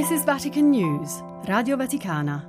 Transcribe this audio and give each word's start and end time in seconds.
This 0.00 0.12
is 0.12 0.24
Vatican 0.24 0.70
News, 0.70 1.22
Radio 1.44 1.76
Vaticana. 1.76 2.48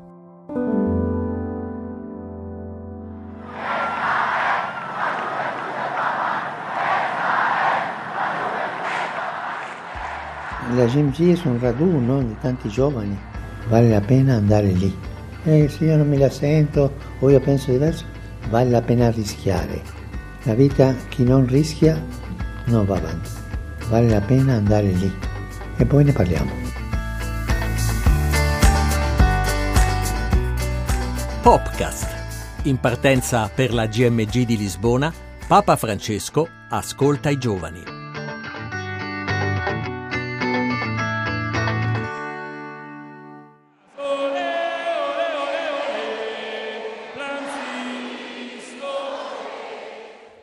La 10.76 10.86
GMG 10.86 11.44
è 11.44 11.48
un 11.50 11.60
raduno 11.60 12.22
di 12.22 12.38
tanti 12.40 12.70
giovani, 12.70 13.20
vale 13.68 13.90
la 13.90 14.00
pena 14.00 14.36
andare 14.36 14.68
lì. 14.68 14.98
E 15.44 15.68
se 15.68 15.84
io 15.84 15.98
non 15.98 16.08
me 16.08 16.18
la 16.18 16.30
sento 16.30 16.94
o 17.20 17.30
io 17.30 17.42
penso 17.42 17.72
diverso, 17.72 18.06
vale 18.50 18.70
la 18.70 18.82
pena 18.82 19.12
rischiare. 19.12 19.82
La 20.44 20.54
vita, 20.54 20.96
chi 21.10 21.26
non 21.26 21.46
rischia, 21.48 22.02
non 22.68 22.86
va 22.86 22.96
avanti. 22.96 23.30
Vale 23.90 24.08
la 24.08 24.22
pena 24.22 24.54
andare 24.54 24.88
lì. 24.88 25.12
E 25.76 25.86
poi 25.86 26.06
ne 26.06 26.14
parliamo. 26.14 26.61
Popcast. 31.42 32.66
In 32.66 32.80
partenza 32.80 33.50
per 33.50 33.74
la 33.74 33.88
GMG 33.88 34.46
di 34.46 34.58
Lisbona, 34.58 35.12
Papa 35.48 35.76
Francesco 35.76 36.48
ascolta 36.70 37.32
i 37.32 37.40
giovani. 37.40 37.82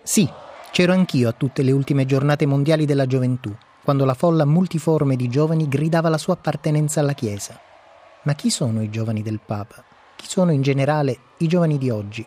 Sì, 0.02 0.28
c'ero 0.72 0.92
anch'io 0.92 1.28
a 1.28 1.32
tutte 1.32 1.62
le 1.62 1.70
ultime 1.70 2.06
giornate 2.06 2.44
mondiali 2.44 2.86
della 2.86 3.06
gioventù, 3.06 3.54
quando 3.84 4.04
la 4.04 4.14
folla 4.14 4.44
multiforme 4.44 5.14
di 5.14 5.28
giovani 5.28 5.68
gridava 5.68 6.08
la 6.08 6.18
sua 6.18 6.32
appartenenza 6.32 6.98
alla 6.98 7.12
Chiesa. 7.12 7.56
Ma 8.22 8.34
chi 8.34 8.50
sono 8.50 8.82
i 8.82 8.90
giovani 8.90 9.22
del 9.22 9.38
Papa? 9.38 9.87
Chi 10.18 10.26
sono 10.26 10.50
in 10.50 10.62
generale 10.62 11.16
i 11.38 11.46
giovani 11.46 11.78
di 11.78 11.90
oggi? 11.90 12.26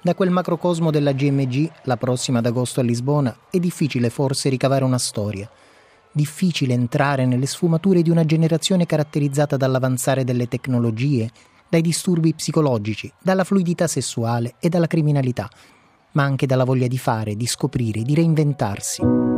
Da 0.00 0.14
quel 0.14 0.30
macrocosmo 0.30 0.90
della 0.90 1.12
GMG, 1.12 1.70
la 1.82 1.98
prossima 1.98 2.38
ad 2.38 2.46
agosto 2.46 2.80
a 2.80 2.82
Lisbona, 2.82 3.36
è 3.50 3.58
difficile 3.58 4.08
forse 4.08 4.48
ricavare 4.48 4.84
una 4.84 4.96
storia. 4.96 5.46
Difficile 6.10 6.72
entrare 6.72 7.26
nelle 7.26 7.44
sfumature 7.44 8.00
di 8.00 8.08
una 8.08 8.24
generazione 8.24 8.86
caratterizzata 8.86 9.58
dall'avanzare 9.58 10.24
delle 10.24 10.48
tecnologie, 10.48 11.30
dai 11.68 11.82
disturbi 11.82 12.32
psicologici, 12.32 13.12
dalla 13.20 13.44
fluidità 13.44 13.86
sessuale 13.86 14.54
e 14.58 14.70
dalla 14.70 14.86
criminalità, 14.86 15.46
ma 16.12 16.22
anche 16.22 16.46
dalla 16.46 16.64
voglia 16.64 16.86
di 16.86 16.98
fare, 16.98 17.36
di 17.36 17.46
scoprire, 17.46 18.00
di 18.00 18.14
reinventarsi. 18.14 19.35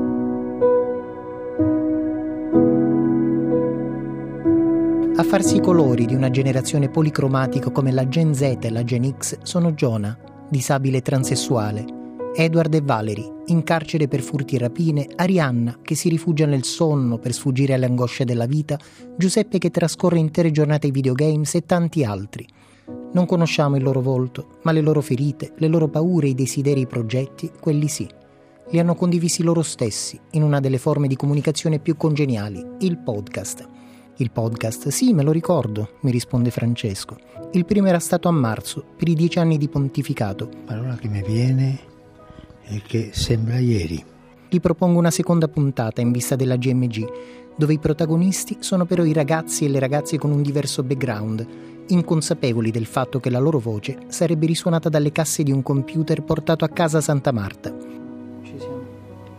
A 5.18 5.24
farsi 5.24 5.56
i 5.56 5.60
colori 5.60 6.06
di 6.06 6.14
una 6.14 6.30
generazione 6.30 6.90
policromatica 6.90 7.72
come 7.72 7.90
la 7.90 8.06
Gen 8.06 8.32
Z 8.32 8.58
e 8.60 8.70
la 8.70 8.84
Gen 8.84 9.16
X 9.18 9.40
sono 9.42 9.72
Jonah, 9.72 10.16
disabile 10.48 11.02
transessuale, 11.02 11.84
Edward 12.36 12.72
e 12.74 12.80
Valerie, 12.82 13.42
in 13.46 13.64
carcere 13.64 14.06
per 14.06 14.22
furti 14.22 14.54
e 14.54 14.60
rapine, 14.60 15.08
Arianna, 15.16 15.80
che 15.82 15.96
si 15.96 16.08
rifugia 16.08 16.46
nel 16.46 16.62
sonno 16.62 17.18
per 17.18 17.32
sfuggire 17.32 17.74
alle 17.74 17.86
angosce 17.86 18.24
della 18.24 18.46
vita, 18.46 18.78
Giuseppe 19.16 19.58
che 19.58 19.72
trascorre 19.72 20.20
intere 20.20 20.52
giornate 20.52 20.86
ai 20.86 20.92
videogames 20.92 21.52
e 21.56 21.66
tanti 21.66 22.04
altri. 22.04 22.46
Non 23.12 23.26
conosciamo 23.26 23.74
il 23.74 23.82
loro 23.82 24.00
volto, 24.00 24.58
ma 24.62 24.70
le 24.70 24.82
loro 24.82 25.00
ferite, 25.00 25.52
le 25.56 25.66
loro 25.66 25.88
paure, 25.88 26.28
i 26.28 26.34
desideri, 26.36 26.82
i 26.82 26.86
progetti, 26.86 27.50
quelli 27.58 27.88
sì. 27.88 28.08
Li 28.70 28.78
hanno 28.78 28.94
condivisi 28.94 29.42
loro 29.42 29.62
stessi, 29.62 30.16
in 30.32 30.44
una 30.44 30.60
delle 30.60 30.78
forme 30.78 31.08
di 31.08 31.16
comunicazione 31.16 31.80
più 31.80 31.96
congeniali, 31.96 32.64
il 32.82 32.98
podcast. 32.98 33.77
Il 34.20 34.32
podcast, 34.32 34.88
sì, 34.88 35.12
me 35.12 35.22
lo 35.22 35.30
ricordo, 35.30 35.90
mi 36.00 36.10
risponde 36.10 36.50
Francesco. 36.50 37.16
Il 37.52 37.64
primo 37.64 37.86
era 37.86 38.00
stato 38.00 38.26
a 38.26 38.32
marzo, 38.32 38.84
per 38.96 39.06
i 39.06 39.14
dieci 39.14 39.38
anni 39.38 39.58
di 39.58 39.68
pontificato. 39.68 40.48
La 40.50 40.58
parola 40.64 40.96
che 40.96 41.06
mi 41.06 41.22
viene 41.22 41.78
è 42.62 42.82
che 42.84 43.10
sembra 43.12 43.58
ieri. 43.58 44.04
Gli 44.48 44.58
propongo 44.58 44.98
una 44.98 45.12
seconda 45.12 45.46
puntata 45.46 46.00
in 46.00 46.10
vista 46.10 46.34
della 46.34 46.56
GMG, 46.56 47.06
dove 47.56 47.74
i 47.74 47.78
protagonisti 47.78 48.56
sono 48.58 48.86
però 48.86 49.04
i 49.04 49.12
ragazzi 49.12 49.66
e 49.66 49.68
le 49.68 49.78
ragazze 49.78 50.18
con 50.18 50.32
un 50.32 50.42
diverso 50.42 50.82
background, 50.82 51.46
inconsapevoli 51.86 52.72
del 52.72 52.86
fatto 52.86 53.20
che 53.20 53.30
la 53.30 53.38
loro 53.38 53.60
voce 53.60 53.98
sarebbe 54.08 54.46
risuonata 54.46 54.88
dalle 54.88 55.12
casse 55.12 55.44
di 55.44 55.52
un 55.52 55.62
computer 55.62 56.24
portato 56.24 56.64
a 56.64 56.68
casa 56.70 57.00
Santa 57.00 57.30
Marta. 57.30 57.72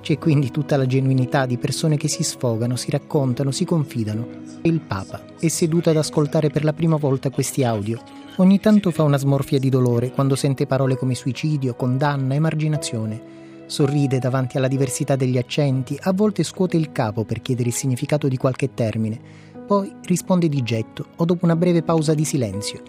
C'è 0.09 0.17
quindi 0.17 0.49
tutta 0.49 0.75
la 0.75 0.87
genuinità 0.87 1.45
di 1.45 1.59
persone 1.59 1.95
che 1.95 2.07
si 2.07 2.23
sfogano, 2.23 2.75
si 2.75 2.89
raccontano, 2.89 3.51
si 3.51 3.63
confidano. 3.63 4.27
Il 4.63 4.79
Papa 4.79 5.21
è 5.39 5.47
seduto 5.49 5.91
ad 5.91 5.97
ascoltare 5.97 6.49
per 6.49 6.63
la 6.63 6.73
prima 6.73 6.95
volta 6.95 7.29
questi 7.29 7.63
audio. 7.63 8.01
Ogni 8.37 8.59
tanto 8.59 8.89
fa 8.89 9.03
una 9.03 9.19
smorfia 9.19 9.59
di 9.59 9.69
dolore 9.69 10.09
quando 10.09 10.35
sente 10.35 10.65
parole 10.65 10.95
come 10.95 11.13
suicidio, 11.13 11.75
condanna, 11.75 12.33
emarginazione. 12.33 13.21
Sorride 13.67 14.17
davanti 14.17 14.57
alla 14.57 14.67
diversità 14.67 15.15
degli 15.15 15.37
accenti, 15.37 15.95
a 16.01 16.11
volte 16.11 16.41
scuote 16.41 16.75
il 16.75 16.91
capo 16.91 17.23
per 17.23 17.43
chiedere 17.43 17.69
il 17.69 17.75
significato 17.75 18.27
di 18.27 18.37
qualche 18.37 18.73
termine, 18.73 19.19
poi 19.67 19.93
risponde 20.05 20.49
di 20.49 20.63
getto 20.63 21.05
o 21.17 21.25
dopo 21.25 21.45
una 21.45 21.55
breve 21.55 21.83
pausa 21.83 22.15
di 22.15 22.25
silenzio. 22.25 22.81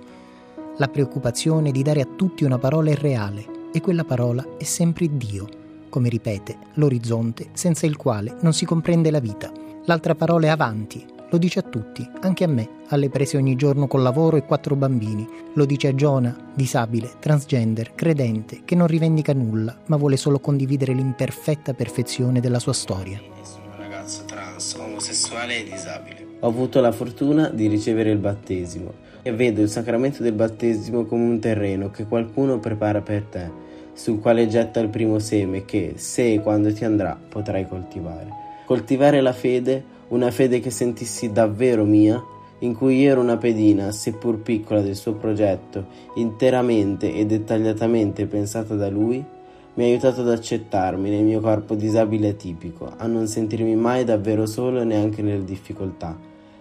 La 0.79 0.89
preoccupazione 0.89 1.71
di 1.71 1.83
dare 1.83 2.01
a 2.01 2.09
tutti 2.17 2.45
una 2.45 2.57
parola 2.57 2.89
è 2.89 2.95
reale 2.95 3.45
e 3.75 3.83
quella 3.83 4.05
parola 4.05 4.57
è 4.57 4.65
sempre 4.65 5.15
Dio 5.15 5.60
come 5.91 6.09
ripete, 6.09 6.57
l'orizzonte 6.77 7.49
senza 7.53 7.85
il 7.85 7.97
quale 7.97 8.37
non 8.41 8.55
si 8.55 8.65
comprende 8.65 9.11
la 9.11 9.21
vita. 9.21 9.53
L'altra 9.85 10.15
parola 10.15 10.47
è 10.47 10.49
avanti, 10.49 11.05
lo 11.33 11.39
dice 11.39 11.61
a 11.61 11.63
tutti, 11.63 12.05
anche 12.23 12.43
a 12.43 12.49
me, 12.49 12.69
alle 12.89 13.09
prese 13.09 13.37
ogni 13.37 13.55
giorno 13.55 13.87
col 13.87 14.03
lavoro 14.03 14.37
e 14.37 14.45
quattro 14.45 14.75
bambini. 14.75 15.29
Lo 15.55 15.65
dice 15.65 15.87
a 15.87 15.95
Giona, 15.95 16.37
disabile, 16.55 17.13
transgender, 17.21 17.95
credente, 17.95 18.63
che 18.65 18.75
non 18.75 18.89
rivendica 18.89 19.33
nulla, 19.33 19.79
ma 19.87 19.97
vuole 19.97 20.17
solo 20.17 20.41
condividere 20.41 20.93
l'imperfetta 20.93 21.73
perfezione 21.73 22.41
della 22.41 22.59
sua 22.59 22.73
storia. 22.73 23.21
Sono 23.43 23.67
un 23.67 23.77
ragazzo 23.77 24.25
trans, 24.25 24.75
omosessuale 24.75 25.61
e 25.61 25.71
disabile. 25.71 26.27
Ho 26.41 26.49
avuto 26.49 26.81
la 26.81 26.91
fortuna 26.91 27.49
di 27.49 27.69
ricevere 27.69 28.11
il 28.11 28.19
battesimo 28.19 28.93
e 29.23 29.33
vedo 29.33 29.61
il 29.61 29.69
sacramento 29.69 30.25
del 30.25 30.33
battesimo 30.33 31.05
come 31.05 31.25
un 31.25 31.39
terreno 31.39 31.91
che 31.91 32.07
qualcuno 32.07 32.59
prepara 32.59 33.03
per 33.03 33.23
te 33.25 33.69
sul 33.93 34.21
quale 34.21 34.47
getta 34.47 34.81
il 34.81 34.89
primo 34.89 35.19
seme 35.19 35.65
che, 35.65 35.95
se 35.97 36.33
e 36.35 36.41
quando 36.41 36.73
ti 36.73 36.85
andrà, 36.85 37.19
potrai 37.29 37.67
coltivare. 37.67 38.29
Coltivare 38.67 39.21
la 39.21 39.33
fede, 39.33 39.83
una 40.09 40.31
fede 40.31 40.61
che 40.61 40.71
sentissi 40.71 41.33
davvero 41.33 41.85
mia, 41.85 42.23
in 42.61 42.75
cui 42.75 43.05
ero 43.05 43.21
una 43.21 43.37
pedina, 43.37 43.91
seppur 43.93 44.39
piccola, 44.39 44.81
del 44.81 44.97
suo 44.97 45.15
progetto, 45.15 45.87
interamente 46.15 47.15
e 47.15 47.27
dettagliatamente 47.27 48.27
pensata 48.27 48.75
da 48.75 48.89
lui, 48.89 49.25
mi 49.75 49.85
ha 49.85 49.87
aiutato 49.87 50.21
ad 50.21 50.31
accettarmi 50.31 51.09
nel 51.09 51.25
mio 51.25 51.41
corpo 51.41 51.75
disabile 51.75 52.31
atipico, 52.31 52.93
a 52.97 53.07
non 53.07 53.27
sentirmi 53.27 53.77
mai 53.77 54.05
davvero 54.05 54.45
solo 54.47 54.83
neanche 54.83 55.23
nelle 55.23 55.45
difficoltà, 55.45 56.19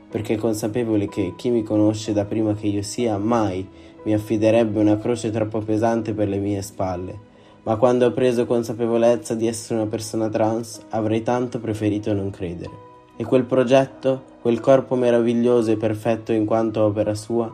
perché 0.10 0.38
consapevole 0.38 1.08
che 1.08 1.34
chi 1.36 1.50
mi 1.50 1.64
conosce 1.64 2.14
da 2.14 2.26
prima 2.26 2.54
che 2.54 2.68
io 2.68 2.82
sia 2.82 3.18
mai 3.18 3.68
mi 4.04 4.14
affiderebbe 4.14 4.80
una 4.80 4.98
croce 4.98 5.30
troppo 5.30 5.60
pesante 5.60 6.14
per 6.14 6.28
le 6.28 6.38
mie 6.38 6.62
spalle, 6.62 7.28
ma 7.64 7.76
quando 7.76 8.06
ho 8.06 8.12
preso 8.12 8.46
consapevolezza 8.46 9.36
di 9.36 9.48
essere 9.48 9.80
una 9.80 9.90
persona 9.90 10.30
trans 10.30 10.82
avrei 10.90 11.22
tanto 11.22 11.60
preferito 11.60 12.14
non 12.14 12.30
credere. 12.30 12.88
E 13.16 13.26
quel 13.26 13.44
progetto, 13.44 14.24
quel 14.42 14.60
corpo 14.60 14.96
meraviglioso 14.96 15.72
e 15.72 15.78
perfetto 15.78 16.32
in 16.32 16.46
quanto 16.46 16.84
opera 16.84 17.14
sua, 17.14 17.54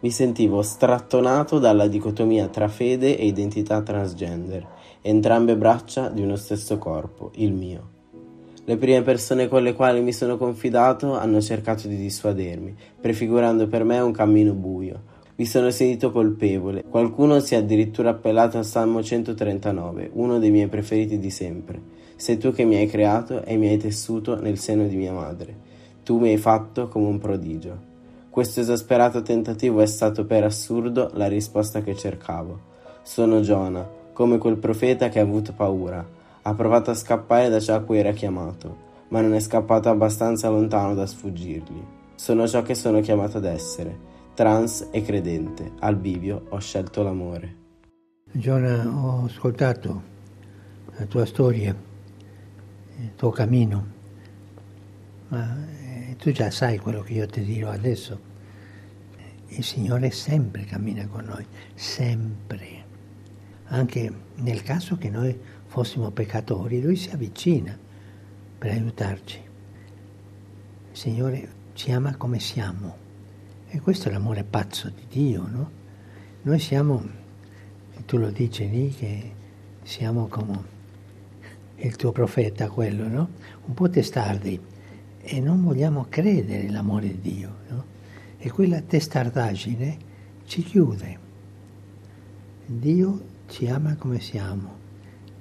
mi 0.00 0.10
sentivo 0.10 0.62
strattonato 0.62 1.58
dalla 1.58 1.88
dicotomia 1.88 2.46
tra 2.48 2.68
fede 2.68 3.16
e 3.16 3.26
identità 3.26 3.82
transgender, 3.82 4.66
entrambe 5.00 5.56
braccia 5.56 6.08
di 6.08 6.22
uno 6.22 6.36
stesso 6.36 6.78
corpo, 6.78 7.30
il 7.36 7.52
mio. 7.52 7.96
Le 8.64 8.76
prime 8.76 9.02
persone 9.02 9.48
con 9.48 9.62
le 9.62 9.72
quali 9.72 10.02
mi 10.02 10.12
sono 10.12 10.36
confidato 10.36 11.14
hanno 11.14 11.40
cercato 11.40 11.88
di 11.88 11.96
dissuadermi, 11.96 12.76
prefigurando 13.00 13.66
per 13.66 13.82
me 13.82 13.98
un 13.98 14.12
cammino 14.12 14.52
buio, 14.52 15.00
mi 15.38 15.46
sono 15.46 15.70
sentito 15.70 16.10
colpevole. 16.10 16.82
Qualcuno 16.82 17.38
si 17.38 17.54
è 17.54 17.58
addirittura 17.58 18.10
appellato 18.10 18.58
al 18.58 18.64
Salmo 18.64 19.04
139, 19.04 20.10
uno 20.14 20.40
dei 20.40 20.50
miei 20.50 20.66
preferiti 20.66 21.20
di 21.20 21.30
sempre. 21.30 21.80
Sei 22.16 22.38
tu 22.38 22.52
che 22.52 22.64
mi 22.64 22.74
hai 22.74 22.88
creato 22.88 23.44
e 23.44 23.56
mi 23.56 23.68
hai 23.68 23.76
tessuto 23.76 24.40
nel 24.40 24.58
seno 24.58 24.88
di 24.88 24.96
mia 24.96 25.12
madre. 25.12 25.56
Tu 26.02 26.18
mi 26.18 26.30
hai 26.30 26.38
fatto 26.38 26.88
come 26.88 27.06
un 27.06 27.18
prodigio. 27.20 27.86
Questo 28.30 28.58
esasperato 28.58 29.22
tentativo 29.22 29.80
è 29.80 29.86
stato 29.86 30.24
per 30.24 30.42
assurdo 30.42 31.08
la 31.14 31.28
risposta 31.28 31.82
che 31.82 31.94
cercavo. 31.94 32.58
Sono 33.02 33.40
Giona, 33.40 33.88
come 34.12 34.38
quel 34.38 34.56
profeta 34.56 35.08
che 35.08 35.20
ha 35.20 35.22
avuto 35.22 35.52
paura. 35.52 36.04
Ha 36.42 36.54
provato 36.54 36.90
a 36.90 36.94
scappare 36.94 37.48
da 37.48 37.60
ciò 37.60 37.76
a 37.76 37.80
cui 37.80 37.98
era 37.98 38.10
chiamato, 38.10 38.76
ma 39.10 39.20
non 39.20 39.34
è 39.34 39.40
scappato 39.40 39.88
abbastanza 39.88 40.48
lontano 40.48 40.94
da 40.94 41.06
sfuggirgli. 41.06 41.84
Sono 42.16 42.48
ciò 42.48 42.62
che 42.62 42.74
sono 42.74 42.98
chiamato 42.98 43.36
ad 43.36 43.44
essere 43.44 44.07
trans 44.38 44.86
e 44.92 45.02
credente. 45.02 45.72
Al 45.80 45.96
bivio 45.96 46.46
ho 46.50 46.60
scelto 46.60 47.02
l'amore. 47.02 47.56
Giona, 48.30 48.86
ho 48.86 49.24
ascoltato 49.24 50.02
la 50.96 51.06
tua 51.06 51.26
storia, 51.26 51.74
il 53.00 53.14
tuo 53.16 53.30
cammino, 53.30 53.86
ma 55.26 55.66
è 56.08 56.14
tu 56.14 56.30
già 56.30 56.52
sai 56.52 56.78
quello 56.78 57.00
che 57.00 57.14
io 57.14 57.26
ti 57.26 57.42
dirò 57.42 57.70
adesso. 57.70 58.20
Il 59.48 59.64
Signore 59.64 60.12
sempre 60.12 60.62
cammina 60.62 61.04
con 61.08 61.24
noi, 61.24 61.44
sempre. 61.74 62.84
Anche 63.64 64.12
nel 64.36 64.62
caso 64.62 64.96
che 64.96 65.10
noi 65.10 65.36
fossimo 65.66 66.12
peccatori, 66.12 66.80
Lui 66.80 66.94
si 66.94 67.10
avvicina 67.10 67.76
per 68.56 68.70
aiutarci. 68.70 69.40
Il 70.92 70.96
Signore 70.96 71.48
ci 71.72 71.90
ama 71.90 72.14
come 72.16 72.38
siamo. 72.38 73.07
E 73.70 73.80
questo 73.80 74.08
è 74.08 74.12
l'amore 74.12 74.44
pazzo 74.44 74.88
di 74.88 75.04
Dio, 75.10 75.46
no? 75.46 75.70
Noi 76.42 76.58
siamo, 76.58 77.06
tu 78.06 78.16
lo 78.16 78.30
dici 78.30 78.66
lì, 78.66 78.88
che 78.88 79.32
siamo 79.82 80.26
come 80.26 80.76
il 81.76 81.94
tuo 81.96 82.10
profeta, 82.10 82.70
quello, 82.70 83.08
no? 83.08 83.28
Un 83.66 83.74
po' 83.74 83.90
testardi 83.90 84.58
e 85.20 85.40
non 85.40 85.62
vogliamo 85.62 86.06
credere 86.08 86.62
nell'amore 86.62 87.08
di 87.08 87.34
Dio, 87.34 87.56
no? 87.68 87.84
E 88.38 88.50
quella 88.50 88.80
testardaggine 88.80 89.98
ci 90.46 90.62
chiude. 90.62 91.18
Dio 92.64 93.22
ci 93.48 93.68
ama 93.68 93.96
come 93.96 94.18
siamo, 94.18 94.76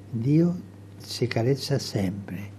Dio 0.09 0.61
ci 1.01 1.27
carezza 1.27 1.79
sempre. 1.79 2.55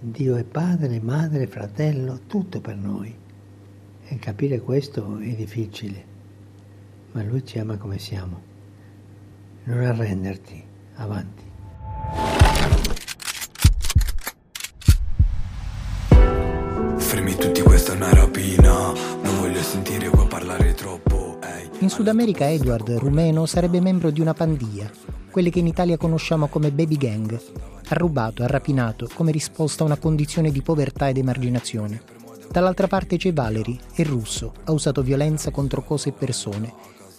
Dio 0.00 0.36
è 0.36 0.44
padre, 0.44 0.98
madre, 0.98 1.46
fratello, 1.46 2.20
tutto 2.26 2.62
per 2.62 2.76
noi. 2.76 3.20
E 4.12 4.18
capire 4.18 4.60
questo 4.60 5.16
è 5.20 5.28
difficile, 5.30 6.04
ma 7.12 7.22
Lui 7.22 7.46
ci 7.46 7.58
ama 7.58 7.78
come 7.78 7.98
siamo. 7.98 8.42
Non 9.64 9.82
arrenderti, 9.82 10.62
avanti. 10.96 11.42
Fermi 16.96 17.34
tutti, 17.36 17.62
questa 17.62 17.94
è 17.94 17.96
una 17.96 18.12
rapina. 18.12 18.92
Non 19.22 19.38
voglio 19.40 19.62
sentire 19.62 20.10
qua 20.10 20.26
parlare 20.26 20.74
troppo. 20.74 21.38
Ehi. 21.42 21.70
In 21.78 21.88
Sud 21.88 22.08
America 22.08 22.46
Edward, 22.50 22.90
rumeno, 22.90 23.46
sarebbe 23.46 23.80
membro 23.80 24.10
di 24.10 24.20
una 24.20 24.34
pandia, 24.34 24.90
quelle 25.30 25.48
che 25.48 25.60
in 25.60 25.68
Italia 25.68 25.96
conosciamo 25.96 26.48
come 26.48 26.70
baby 26.70 26.98
gang. 26.98 27.40
Ha 27.88 27.94
rubato, 27.94 28.42
ha 28.42 28.46
rapinato, 28.46 29.08
come 29.14 29.32
risposta 29.32 29.84
a 29.84 29.86
una 29.86 29.96
condizione 29.96 30.50
di 30.50 30.60
povertà 30.60 31.08
ed 31.08 31.16
emarginazione. 31.16 32.20
Dall'altra 32.52 32.86
parte 32.86 33.16
c'è 33.16 33.32
Valery, 33.32 33.78
è 33.94 34.02
russo, 34.02 34.52
ha 34.64 34.72
usato 34.72 35.00
violenza 35.00 35.50
contro 35.50 35.82
cose 35.82 36.10
e 36.10 36.12
persone. 36.12 36.70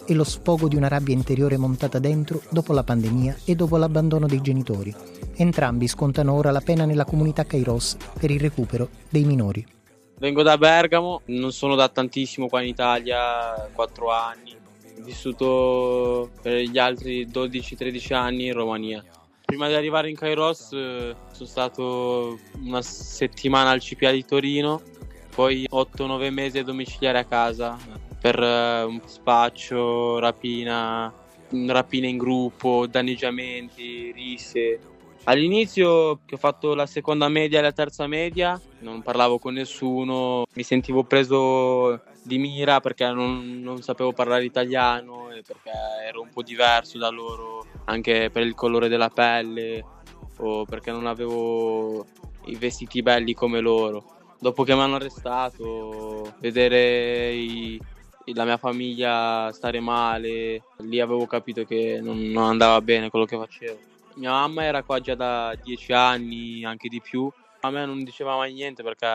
È 0.06 0.12
lo 0.12 0.22
sfogo 0.22 0.68
di 0.68 0.76
una 0.76 0.86
rabbia 0.86 1.12
interiore 1.12 1.56
montata 1.56 1.98
dentro 1.98 2.40
dopo 2.50 2.72
la 2.72 2.84
pandemia 2.84 3.38
e 3.44 3.56
dopo 3.56 3.76
l'abbandono 3.76 4.28
dei 4.28 4.40
genitori. 4.40 4.94
Entrambi 5.34 5.88
scontano 5.88 6.34
ora 6.34 6.52
la 6.52 6.60
pena 6.60 6.84
nella 6.84 7.04
comunità 7.04 7.42
Kairos 7.42 7.96
per 8.16 8.30
il 8.30 8.38
recupero 8.38 8.88
dei 9.08 9.24
minori. 9.24 9.66
Vengo 10.20 10.44
da 10.44 10.56
Bergamo, 10.56 11.22
non 11.24 11.50
sono 11.50 11.74
da 11.74 11.88
tantissimo 11.88 12.46
qua 12.46 12.62
in 12.62 12.68
Italia, 12.68 13.68
4 13.72 14.12
anni. 14.12 14.54
Ho 14.54 15.02
vissuto 15.02 16.30
per 16.42 16.58
gli 16.60 16.78
altri 16.78 17.26
12-13 17.26 18.14
anni 18.14 18.46
in 18.46 18.52
Romania. 18.52 19.04
Prima 19.44 19.66
di 19.66 19.74
arrivare 19.74 20.08
in 20.08 20.16
Kairos 20.16 20.72
eh, 20.72 21.14
sono 21.32 21.48
stato 21.48 22.38
una 22.62 22.80
settimana 22.82 23.70
al 23.70 23.80
CPA 23.80 24.12
di 24.12 24.24
Torino 24.24 24.80
poi 25.34 25.66
8-9 25.68 26.30
mesi 26.30 26.58
a 26.58 26.64
domiciliare 26.64 27.18
a 27.18 27.24
casa 27.24 27.76
per 28.20 28.38
uh, 28.38 28.88
un 28.88 29.00
spaccio, 29.04 30.18
rapina, 30.18 31.12
rapine 31.66 32.08
in 32.08 32.16
gruppo, 32.16 32.86
danneggiamenti, 32.86 34.12
risse. 34.12 34.78
All'inizio 35.24 36.20
che 36.24 36.36
ho 36.36 36.38
fatto 36.38 36.74
la 36.74 36.86
seconda 36.86 37.28
media 37.28 37.58
e 37.58 37.62
la 37.62 37.72
terza 37.72 38.06
media 38.06 38.60
non 38.80 39.02
parlavo 39.02 39.38
con 39.38 39.54
nessuno, 39.54 40.44
mi 40.52 40.62
sentivo 40.62 41.02
preso 41.02 42.02
di 42.22 42.38
mira 42.38 42.80
perché 42.80 43.06
non, 43.10 43.60
non 43.60 43.82
sapevo 43.82 44.12
parlare 44.12 44.44
italiano 44.44 45.30
e 45.30 45.42
perché 45.42 45.70
ero 46.06 46.20
un 46.20 46.28
po' 46.32 46.42
diverso 46.42 46.96
da 46.96 47.08
loro 47.08 47.66
anche 47.84 48.30
per 48.30 48.42
il 48.42 48.54
colore 48.54 48.88
della 48.88 49.10
pelle 49.10 49.84
o 50.38 50.64
perché 50.64 50.90
non 50.90 51.06
avevo 51.06 52.06
i 52.46 52.56
vestiti 52.56 53.02
belli 53.02 53.34
come 53.34 53.60
loro 53.60 54.13
dopo 54.38 54.62
che 54.64 54.74
mi 54.74 54.80
hanno 54.80 54.96
arrestato, 54.96 56.34
vedere 56.38 57.32
i, 57.32 57.80
la 58.32 58.44
mia 58.44 58.56
famiglia 58.56 59.50
stare 59.52 59.80
male, 59.80 60.62
lì 60.78 61.00
avevo 61.00 61.26
capito 61.26 61.64
che 61.64 62.00
non, 62.02 62.18
non, 62.30 62.44
andava 62.44 62.80
bene 62.80 63.10
quello 63.10 63.24
che 63.24 63.36
facevo. 63.36 63.78
Mia 64.14 64.30
mamma 64.30 64.64
era 64.64 64.82
qua 64.82 65.00
già 65.00 65.14
da 65.14 65.56
dieci 65.62 65.92
anni, 65.92 66.64
anche 66.64 66.88
di 66.88 67.00
più. 67.00 67.30
A 67.60 67.70
me 67.70 67.84
non 67.84 68.04
diceva 68.04 68.36
mai 68.36 68.52
niente 68.52 68.82
perché 68.82 69.06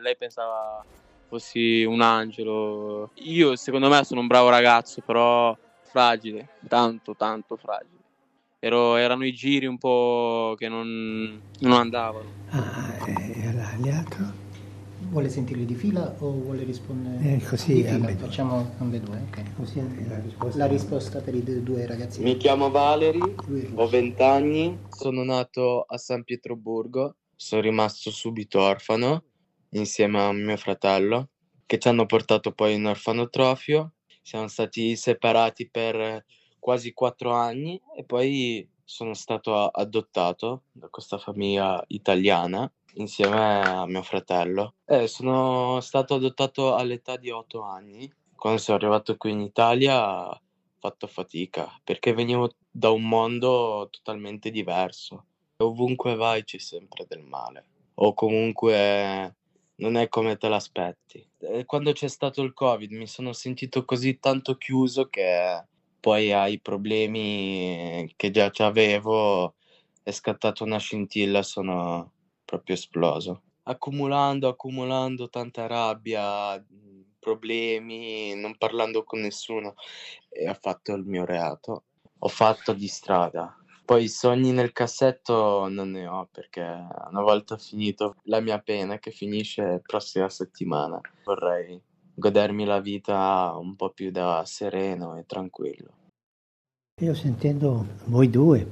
lei 0.00 0.16
pensava 0.16 0.84
fossi 1.28 1.84
un 1.84 2.00
angelo. 2.00 3.10
Io, 3.16 3.54
secondo 3.56 3.88
me, 3.88 4.02
sono 4.04 4.20
un 4.20 4.26
bravo 4.26 4.48
ragazzo, 4.48 5.02
però 5.02 5.56
fragile, 5.82 6.48
tanto, 6.66 7.14
tanto 7.14 7.56
fragile. 7.56 7.96
Ero, 8.60 8.96
erano 8.96 9.24
i 9.24 9.32
giri 9.32 9.66
un 9.66 9.78
po' 9.78 10.54
che 10.58 10.68
non, 10.68 11.40
non 11.60 11.72
andavano. 11.72 12.32
Ah, 12.50 12.96
e 13.06 13.76
gli 13.78 13.88
altri? 13.88 14.37
Vuole 15.10 15.30
sentirli 15.30 15.64
di 15.64 15.74
fila 15.74 16.14
o 16.18 16.32
vuole 16.32 16.64
rispondere? 16.64 17.36
Eh, 17.36 17.42
così 17.42 17.82
Facciamo 17.82 18.74
ambedue, 18.78 19.16
ok. 19.28 19.56
Così 19.56 20.06
la 20.06 20.20
risposta. 20.20 20.58
La 20.58 20.66
risposta 20.66 21.20
per 21.22 21.34
i 21.34 21.62
due 21.62 21.86
ragazzi. 21.86 22.22
Mi 22.22 22.36
chiamo 22.36 22.70
Valeri, 22.70 23.20
ho 23.74 23.88
20 23.88 24.22
anni, 24.22 24.78
sono 24.90 25.24
nato 25.24 25.82
a 25.82 25.96
San 25.96 26.24
Pietroburgo, 26.24 27.16
sono 27.34 27.62
rimasto 27.62 28.10
subito 28.10 28.60
orfano 28.60 29.24
insieme 29.70 30.20
a 30.20 30.32
mio 30.32 30.56
fratello, 30.58 31.30
che 31.64 31.78
ci 31.78 31.88
hanno 31.88 32.04
portato 32.04 32.52
poi 32.52 32.74
in 32.74 32.84
orfanotrofio. 32.84 33.94
Siamo 34.20 34.46
stati 34.48 34.94
separati 34.94 35.70
per 35.70 36.22
quasi 36.58 36.92
quattro 36.92 37.32
anni 37.32 37.80
e 37.96 38.04
poi 38.04 38.68
sono 38.84 39.14
stato 39.14 39.68
adottato 39.68 40.64
da 40.70 40.88
questa 40.88 41.16
famiglia 41.16 41.82
italiana 41.88 42.70
insieme 42.98 43.60
a 43.60 43.86
mio 43.86 44.02
fratello. 44.02 44.74
Eh, 44.84 45.06
sono 45.06 45.80
stato 45.80 46.14
adottato 46.14 46.74
all'età 46.74 47.16
di 47.16 47.30
8 47.30 47.62
anni. 47.62 48.12
Quando 48.34 48.60
sono 48.60 48.76
arrivato 48.76 49.16
qui 49.16 49.32
in 49.32 49.40
Italia 49.40 50.28
ho 50.28 50.40
fatto 50.78 51.06
fatica 51.06 51.68
perché 51.82 52.12
venivo 52.12 52.50
da 52.70 52.90
un 52.90 53.02
mondo 53.02 53.88
totalmente 53.90 54.50
diverso. 54.50 55.24
Ovunque 55.56 56.14
vai 56.14 56.44
c'è 56.44 56.58
sempre 56.58 57.04
del 57.08 57.22
male 57.22 57.66
o 58.00 58.14
comunque 58.14 59.34
non 59.76 59.96
è 59.96 60.08
come 60.08 60.36
te 60.36 60.48
l'aspetti. 60.48 61.28
Quando 61.66 61.92
c'è 61.92 62.08
stato 62.08 62.42
il 62.42 62.52
Covid 62.52 62.92
mi 62.92 63.06
sono 63.06 63.32
sentito 63.32 63.84
così 63.84 64.18
tanto 64.18 64.56
chiuso 64.56 65.08
che 65.08 65.64
poi 66.00 66.32
ai 66.32 66.60
problemi 66.60 68.12
che 68.16 68.30
già 68.30 68.50
avevo 68.58 69.54
è 70.02 70.10
scattata 70.10 70.64
una 70.64 70.78
scintilla, 70.78 71.42
sono 71.42 72.12
proprio 72.48 72.76
esploso. 72.76 73.42
Accumulando, 73.64 74.48
accumulando 74.48 75.28
tanta 75.28 75.66
rabbia, 75.66 76.64
problemi, 77.18 78.34
non 78.34 78.56
parlando 78.56 79.04
con 79.04 79.20
nessuno 79.20 79.74
e 80.30 80.48
ho 80.48 80.56
fatto 80.58 80.94
il 80.94 81.04
mio 81.04 81.26
reato. 81.26 81.84
Ho 82.20 82.28
fatto 82.28 82.72
di 82.72 82.88
strada. 82.88 83.54
Poi 83.84 84.08
sogni 84.08 84.52
nel 84.52 84.72
cassetto 84.72 85.68
non 85.68 85.90
ne 85.90 86.06
ho 86.06 86.28
perché 86.32 86.62
una 86.62 87.22
volta 87.22 87.58
finito 87.58 88.16
la 88.24 88.40
mia 88.40 88.58
pena 88.58 88.98
che 88.98 89.10
finisce 89.10 89.80
prossima 89.82 90.28
settimana 90.28 91.00
vorrei 91.24 91.80
godermi 92.14 92.64
la 92.64 92.80
vita 92.80 93.54
un 93.56 93.76
po' 93.76 93.90
più 93.90 94.10
da 94.10 94.42
sereno 94.44 95.16
e 95.18 95.24
tranquillo. 95.26 95.92
Io 97.00 97.14
sentendo 97.14 97.86
voi 98.06 98.28
due, 98.28 98.66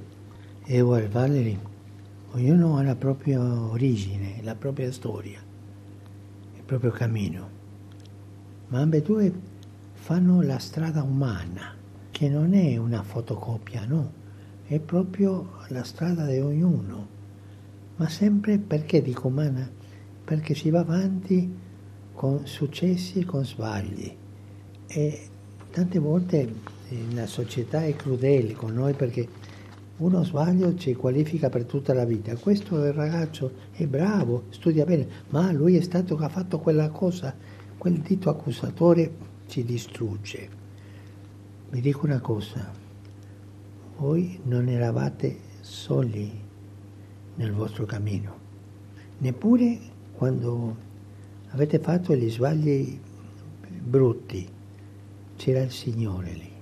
Evo 0.67 0.97
e 0.97 1.09
Valerie, 1.09 1.76
Ognuno 2.37 2.77
ha 2.77 2.83
la 2.83 2.97
propria 2.97 3.41
origine, 3.41 4.43
la 4.43 4.55
propria 4.55 4.93
storia, 4.93 5.41
il 6.55 6.63
proprio 6.65 6.91
cammino, 6.91 7.49
ma 8.69 8.81
ambedue 8.81 9.33
fanno 9.95 10.43
la 10.43 10.59
strada 10.59 11.03
umana, 11.03 11.75
che 12.11 12.29
non 12.29 12.53
è 12.53 12.77
una 12.77 13.03
fotocopia, 13.03 13.87
no, 13.87 14.13
è 14.67 14.79
proprio 14.79 15.53
la 15.69 15.83
strada 15.83 16.27
di 16.27 16.39
ognuno, 16.39 17.09
ma 17.97 18.07
sempre 18.11 18.59
perché 18.59 19.01
dico 19.01 19.29
umana? 19.29 19.67
Perché 20.23 20.55
si 20.55 20.69
va 20.69 20.81
avanti 20.81 21.51
con 22.13 22.47
successi 22.47 23.21
e 23.21 23.25
con 23.25 23.47
sbagli. 23.47 24.15
E 24.87 25.29
tante 25.71 25.99
volte 25.99 26.55
la 27.15 27.27
società 27.27 27.83
è 27.83 27.97
crudele 27.97 28.53
con 28.53 28.75
noi 28.75 28.93
perché 28.93 29.27
uno 29.99 30.25
sbaglio 30.25 30.75
ci 30.75 30.95
qualifica 30.95 31.49
per 31.49 31.65
tutta 31.65 31.95
la 31.95 32.05
vita. 32.05 32.37
Questo 32.37 32.93
ragazzo 32.93 33.53
è 33.73 33.87
bravo, 33.87 34.45
studia 34.51 34.85
bene, 34.85 35.09
ma 35.31 35.51
lui 35.53 35.77
è 35.77 35.81
stato 35.81 36.17
che 36.17 36.25
ha 36.25 36.29
fatto 36.29 36.59
quella 36.59 36.91
cosa, 36.91 37.35
quel 37.79 38.01
dito 38.01 38.29
accusatore 38.29 39.15
ci 39.47 39.65
distrugge. 39.65 40.49
Vi 41.71 41.81
dico 41.81 42.05
una 42.05 42.21
cosa, 42.21 42.71
voi 43.97 44.39
non 44.45 44.69
eravate 44.69 45.39
soli 45.61 46.31
nel 47.37 47.53
vostro 47.53 47.87
cammino, 47.87 48.35
neppure 49.19 49.79
quando 50.13 50.77
avete 51.49 51.79
fatto 51.79 52.15
gli 52.15 52.31
sbagli 52.31 52.99
brutti, 53.83 54.47
c'era 55.37 55.61
il 55.61 55.71
Signore 55.71 56.33
lì. 56.33 56.53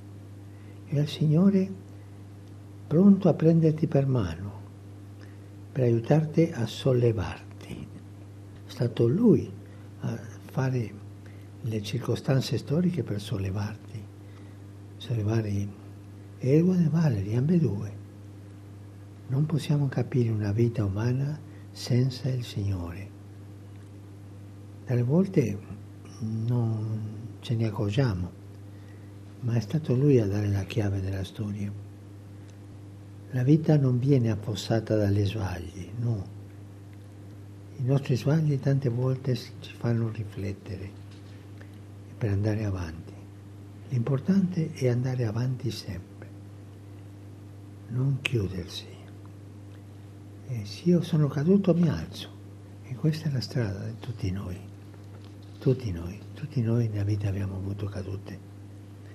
Era 0.86 1.02
il 1.02 1.08
Signore 1.08 1.82
pronto 2.94 3.28
a 3.28 3.34
prenderti 3.34 3.88
per 3.88 4.06
mano, 4.06 4.52
per 5.72 5.82
aiutarti 5.82 6.52
a 6.54 6.64
sollevarti. 6.64 7.88
È 8.66 8.70
stato 8.70 9.08
Lui 9.08 9.50
a 9.98 10.16
fare 10.44 10.92
le 11.62 11.82
circostanze 11.82 12.56
storiche 12.56 13.02
per 13.02 13.20
sollevarti, 13.20 14.00
sollevare 14.96 15.68
Edward 16.38 16.82
e 16.82 16.88
Valerie, 16.88 17.36
ambedue. 17.36 17.92
Non 19.26 19.44
possiamo 19.44 19.88
capire 19.88 20.30
una 20.30 20.52
vita 20.52 20.84
umana 20.84 21.36
senza 21.72 22.28
il 22.28 22.44
Signore. 22.44 23.10
Dalle 24.86 25.02
volte 25.02 25.58
non 26.20 27.00
ce 27.40 27.56
ne 27.56 27.66
accorgiamo, 27.66 28.30
ma 29.40 29.54
è 29.54 29.60
stato 29.60 29.96
Lui 29.96 30.20
a 30.20 30.28
dare 30.28 30.46
la 30.46 30.62
chiave 30.62 31.00
della 31.00 31.24
storia. 31.24 31.83
La 33.34 33.42
vita 33.42 33.76
non 33.76 33.98
viene 33.98 34.30
affossata 34.30 34.94
dalle 34.96 35.24
sbagli, 35.24 35.90
no. 35.98 36.24
I 37.78 37.82
nostri 37.82 38.16
sbagli 38.16 38.60
tante 38.60 38.88
volte 38.88 39.34
ci 39.34 39.74
fanno 39.76 40.08
riflettere 40.08 40.88
per 42.16 42.30
andare 42.30 42.64
avanti. 42.64 43.12
L'importante 43.88 44.72
è 44.74 44.86
andare 44.86 45.24
avanti 45.24 45.72
sempre, 45.72 46.28
non 47.88 48.18
chiudersi. 48.22 48.86
E 50.46 50.64
se 50.64 50.82
io 50.84 51.02
sono 51.02 51.26
caduto 51.26 51.74
mi 51.74 51.88
alzo 51.88 52.28
e 52.84 52.94
questa 52.94 53.28
è 53.28 53.32
la 53.32 53.40
strada 53.40 53.84
di 53.84 53.98
tutti 53.98 54.30
noi, 54.30 54.56
tutti 55.58 55.90
noi, 55.90 56.20
tutti 56.34 56.62
noi 56.62 56.86
nella 56.86 57.02
vita 57.02 57.30
abbiamo 57.30 57.56
avuto 57.56 57.86
cadute. 57.86 58.38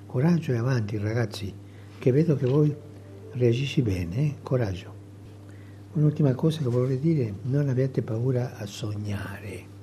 Coraggio 0.06 0.52
e 0.52 0.58
avanti 0.58 0.98
ragazzi, 0.98 1.54
che 1.98 2.12
vedo 2.12 2.36
che 2.36 2.46
voi 2.46 2.88
reagisci 3.34 3.82
bene, 3.82 4.38
coraggio. 4.44 4.94
Un'ultima 5.94 6.34
cosa 6.36 6.60
che 6.60 6.70
vorrei 6.70 7.00
dire, 7.00 7.34
non 7.44 7.68
abbiate 7.68 8.02
paura 8.02 8.58
a 8.58 8.66
sognare. 8.66 9.78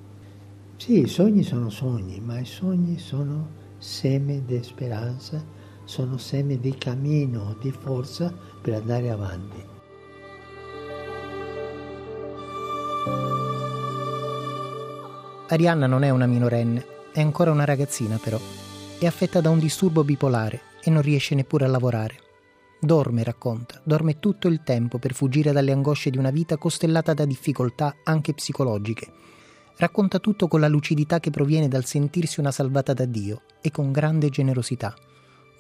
Sì, 0.77 1.01
i 1.01 1.09
sogni 1.09 1.43
sono 1.43 1.71
sogni, 1.71 2.21
ma 2.21 2.39
i 2.39 2.45
sogni 2.45 2.99
sono 2.99 3.49
seme 3.79 4.45
di 4.45 4.63
speranza, 4.63 5.43
sono 5.85 6.17
seme 6.19 6.61
di 6.61 6.77
cammino, 6.77 7.57
di 7.61 7.71
forza 7.71 8.33
per 8.61 8.75
andare 8.75 9.11
avanti. 9.11 9.65
Arianna 15.49 15.87
non 15.87 16.03
è 16.03 16.11
una 16.11 16.27
minorenne, 16.27 16.85
è 17.13 17.21
ancora 17.21 17.53
una 17.53 17.65
ragazzina 17.65 18.19
però. 18.19 18.39
È 18.99 19.07
affetta 19.07 19.41
da 19.41 19.51
un 19.51 19.59
disturbo 19.59 20.03
bipolare 20.03 20.61
e 20.83 20.91
non 20.91 21.03
riesce 21.03 21.35
neppure 21.35 21.65
a 21.65 21.69
lavorare. 21.69 22.26
Dorme, 22.79 23.25
racconta, 23.25 23.81
dorme 23.83 24.19
tutto 24.21 24.49
il 24.49 24.63
tempo 24.63 24.99
per 24.99 25.15
fuggire 25.15 25.51
dalle 25.51 25.73
angosce 25.73 26.11
di 26.11 26.19
una 26.19 26.31
vita 26.31 26.59
costellata 26.59 27.15
da 27.15 27.25
difficoltà 27.25 27.97
anche 28.05 28.35
psicologiche. 28.35 29.11
Racconta 29.79 30.19
tutto 30.19 30.47
con 30.47 30.61
la 30.61 30.69
lucidità 30.69 31.19
che 31.19 31.31
proviene 31.31 31.69
dal 31.69 31.87
sentirsi 31.87 32.39
una 32.39 32.51
salvata 32.51 32.93
da 32.93 33.07
Dio 33.07 33.43
e 33.63 33.71
con 33.71 33.93
grande 33.93 34.29
generosità. 34.29 34.95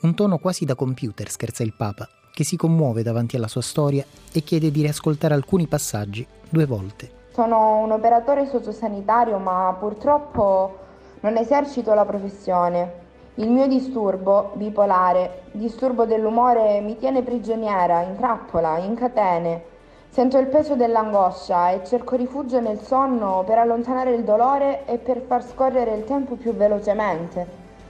Un 0.02 0.14
tono 0.14 0.38
quasi 0.38 0.66
da 0.66 0.74
computer, 0.74 1.30
scherza 1.30 1.62
il 1.62 1.74
Papa, 1.74 2.06
che 2.32 2.44
si 2.44 2.56
commuove 2.56 3.02
davanti 3.02 3.36
alla 3.36 3.48
sua 3.48 3.62
storia 3.62 4.04
e 4.30 4.42
chiede 4.42 4.70
di 4.70 4.82
riascoltare 4.82 5.32
alcuni 5.32 5.66
passaggi 5.66 6.26
due 6.50 6.66
volte. 6.66 7.10
Sono 7.32 7.78
un 7.78 7.92
operatore 7.92 8.46
sociosanitario, 8.46 9.38
ma 9.38 9.74
purtroppo 9.78 10.78
non 11.20 11.38
esercito 11.38 11.94
la 11.94 12.04
professione. 12.04 13.04
Il 13.38 13.50
mio 13.50 13.66
disturbo, 13.66 14.52
bipolare, 14.54 15.42
disturbo 15.50 16.06
dell'umore, 16.06 16.80
mi 16.80 16.96
tiene 16.96 17.20
prigioniera, 17.20 18.00
in 18.00 18.16
trappola, 18.16 18.78
in 18.78 18.94
catene. 18.94 19.62
Sento 20.08 20.38
il 20.38 20.46
peso 20.46 20.74
dell'angoscia 20.74 21.68
e 21.72 21.84
cerco 21.84 22.16
rifugio 22.16 22.60
nel 22.60 22.80
sonno 22.80 23.44
per 23.44 23.58
allontanare 23.58 24.14
il 24.14 24.24
dolore 24.24 24.86
e 24.86 24.96
per 24.96 25.20
far 25.20 25.44
scorrere 25.44 25.96
il 25.96 26.04
tempo 26.04 26.36
più 26.36 26.54
velocemente. 26.54 27.46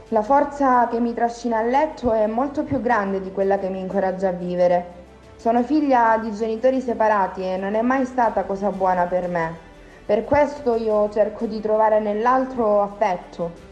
La 0.09 0.23
forza 0.23 0.89
che 0.89 0.99
mi 0.99 1.15
trascina 1.15 1.59
a 1.59 1.63
letto 1.63 2.11
è 2.11 2.27
molto 2.27 2.65
più 2.65 2.81
grande 2.81 3.21
di 3.21 3.31
quella 3.31 3.57
che 3.57 3.69
mi 3.69 3.79
incoraggia 3.79 4.31
a 4.31 4.33
vivere. 4.33 4.85
Sono 5.37 5.63
figlia 5.63 6.19
di 6.21 6.33
genitori 6.33 6.81
separati 6.81 7.45
e 7.45 7.57
non 7.57 7.77
è 7.77 7.83
mai 7.83 8.05
stata 8.05 8.43
cosa 8.43 8.71
buona 8.71 9.05
per 9.05 9.29
me. 9.29 9.55
Per 10.05 10.25
questo 10.25 10.75
io 10.75 11.09
cerco 11.11 11.47
di 11.47 11.61
trovare 11.61 12.01
nell'altro 12.01 12.83
affetto, 12.83 13.66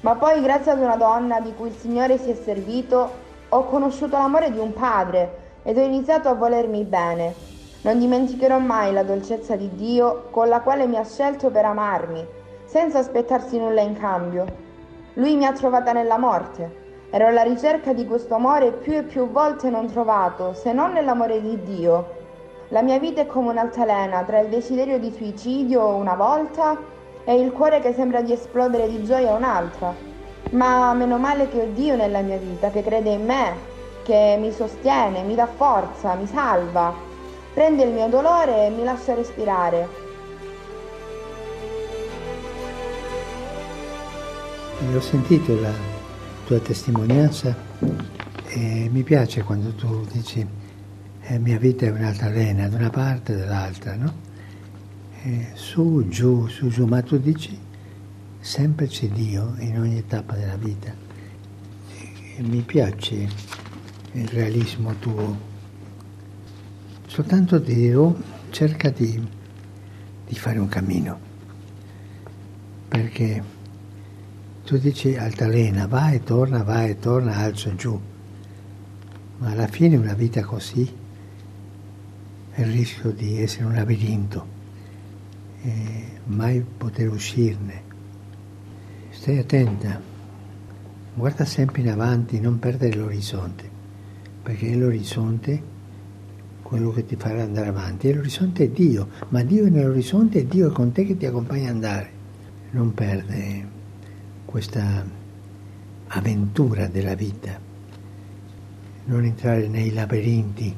ma 0.00 0.14
poi, 0.14 0.40
grazie 0.40 0.72
ad 0.72 0.80
una 0.80 0.96
donna 0.96 1.40
di 1.40 1.52
cui 1.54 1.68
il 1.68 1.76
Signore 1.76 2.18
si 2.18 2.30
è 2.30 2.34
servito, 2.34 3.10
ho 3.48 3.64
conosciuto 3.64 4.16
l'amore 4.16 4.50
di 4.50 4.58
un 4.58 4.72
padre 4.72 5.58
ed 5.62 5.76
ho 5.76 5.82
iniziato 5.82 6.28
a 6.28 6.34
volermi 6.34 6.84
bene. 6.84 7.34
Non 7.82 7.98
dimenticherò 7.98 8.58
mai 8.58 8.92
la 8.92 9.02
dolcezza 9.02 9.56
di 9.56 9.70
Dio 9.74 10.28
con 10.30 10.48
la 10.48 10.60
quale 10.60 10.86
mi 10.86 10.96
ha 10.96 11.04
scelto 11.04 11.50
per 11.50 11.64
amarmi, 11.64 12.26
senza 12.64 12.98
aspettarsi 12.98 13.58
nulla 13.58 13.82
in 13.82 13.98
cambio. 13.98 14.46
Lui 15.14 15.36
mi 15.36 15.44
ha 15.44 15.52
trovata 15.52 15.92
nella 15.92 16.16
morte. 16.16 16.78
Ero 17.10 17.26
alla 17.26 17.42
ricerca 17.42 17.92
di 17.92 18.06
questo 18.06 18.34
amore 18.34 18.72
più 18.72 18.94
e 18.94 19.02
più 19.02 19.28
volte 19.30 19.68
non 19.68 19.86
trovato, 19.86 20.54
se 20.54 20.72
non 20.72 20.92
nell'amore 20.92 21.42
di 21.42 21.60
Dio. 21.62 22.18
La 22.68 22.82
mia 22.82 22.98
vita 22.98 23.22
è 23.22 23.26
come 23.26 23.50
un'altalena 23.50 24.22
tra 24.22 24.38
il 24.38 24.48
desiderio 24.48 24.98
di 24.98 25.10
suicidio 25.10 25.86
una 25.88 26.14
volta 26.14 26.78
e 27.24 27.34
il 27.34 27.52
cuore 27.52 27.80
che 27.80 27.92
sembra 27.92 28.22
di 28.22 28.32
esplodere 28.32 28.88
di 28.88 29.04
gioia 29.04 29.32
un'altra. 29.32 29.94
Ma 30.50 30.92
meno 30.94 31.18
male 31.18 31.48
che 31.48 31.60
ho 31.60 31.66
Dio 31.72 31.96
nella 31.96 32.20
mia 32.20 32.38
vita, 32.38 32.70
che 32.70 32.82
crede 32.82 33.10
in 33.10 33.24
me, 33.24 33.54
che 34.02 34.36
mi 34.40 34.50
sostiene, 34.52 35.22
mi 35.22 35.34
dà 35.34 35.46
forza, 35.46 36.14
mi 36.14 36.26
salva, 36.26 36.92
prende 37.54 37.84
il 37.84 37.92
mio 37.92 38.08
dolore 38.08 38.66
e 38.66 38.70
mi 38.70 38.84
lascia 38.84 39.14
respirare. 39.14 40.08
Ho 44.94 45.00
sentito 45.00 45.60
la 45.60 45.72
tua 46.46 46.58
testimonianza 46.58 47.54
e 48.46 48.88
mi 48.90 49.02
piace 49.02 49.42
quando 49.42 49.72
tu 49.74 50.04
dici 50.10 50.44
eh, 51.22 51.38
mia 51.38 51.58
vita 51.58 51.86
è 51.86 51.90
un'altalena 51.90 52.66
da 52.68 52.76
una 52.76 52.90
parte 52.90 53.34
e 53.34 53.36
dall'altra, 53.36 53.94
no? 53.94 54.19
Eh, 55.22 55.50
su, 55.52 56.06
giù, 56.08 56.46
su, 56.48 56.68
giù, 56.68 56.86
ma 56.86 57.02
tu 57.02 57.18
dici 57.18 57.58
sempre 58.38 58.86
c'è 58.86 59.08
Dio 59.08 59.54
in 59.58 59.78
ogni 59.78 60.06
tappa 60.06 60.34
della 60.34 60.56
vita. 60.56 60.94
E 62.36 62.42
mi 62.42 62.62
piace 62.62 63.28
il 64.12 64.28
realismo 64.28 64.94
tuo. 64.98 65.48
Soltanto 67.06 67.62
ti 67.62 67.74
dirò, 67.74 68.14
cerca 68.50 68.88
di, 68.88 69.22
di 70.26 70.34
fare 70.34 70.58
un 70.58 70.68
cammino, 70.68 71.18
perché 72.88 73.42
tu 74.64 74.78
dici 74.78 75.16
altalena, 75.16 75.86
va 75.86 76.12
e 76.12 76.22
torna, 76.22 76.62
va 76.62 76.86
e 76.86 76.98
torna, 76.98 77.36
alzo 77.36 77.74
giù, 77.74 78.00
ma 79.38 79.50
alla 79.50 79.66
fine 79.66 79.96
una 79.96 80.14
vita 80.14 80.42
così 80.44 80.88
è 82.52 82.60
il 82.62 82.70
rischio 82.70 83.10
di 83.10 83.42
essere 83.42 83.64
un 83.64 83.74
labirinto 83.74 84.58
e 85.62 86.04
mai 86.24 86.60
poter 86.60 87.10
uscirne. 87.10 87.82
Stai 89.10 89.38
attenta, 89.38 90.00
guarda 91.14 91.44
sempre 91.44 91.82
in 91.82 91.90
avanti, 91.90 92.40
non 92.40 92.58
perdere 92.58 92.96
l'orizzonte, 92.96 93.68
perché 94.42 94.70
è 94.70 94.74
l'orizzonte 94.74 95.78
quello 96.62 96.92
che 96.92 97.04
ti 97.04 97.16
farà 97.16 97.42
andare 97.42 97.68
avanti. 97.68 98.08
E 98.08 98.14
l'orizzonte 98.14 98.64
è 98.64 98.68
Dio, 98.68 99.08
ma 99.30 99.42
Dio 99.42 99.66
è 99.66 99.68
nell'orizzonte 99.68 100.38
e 100.38 100.46
Dio 100.46 100.68
è 100.68 100.72
con 100.72 100.92
te 100.92 101.04
che 101.04 101.16
ti 101.16 101.26
accompagna 101.26 101.68
ad 101.68 101.74
andare. 101.74 102.10
Non 102.70 102.94
perde 102.94 103.68
questa 104.44 105.04
avventura 106.06 106.86
della 106.86 107.14
vita, 107.14 107.58
non 109.04 109.24
entrare 109.24 109.68
nei 109.68 109.92
labirinti 109.92 110.74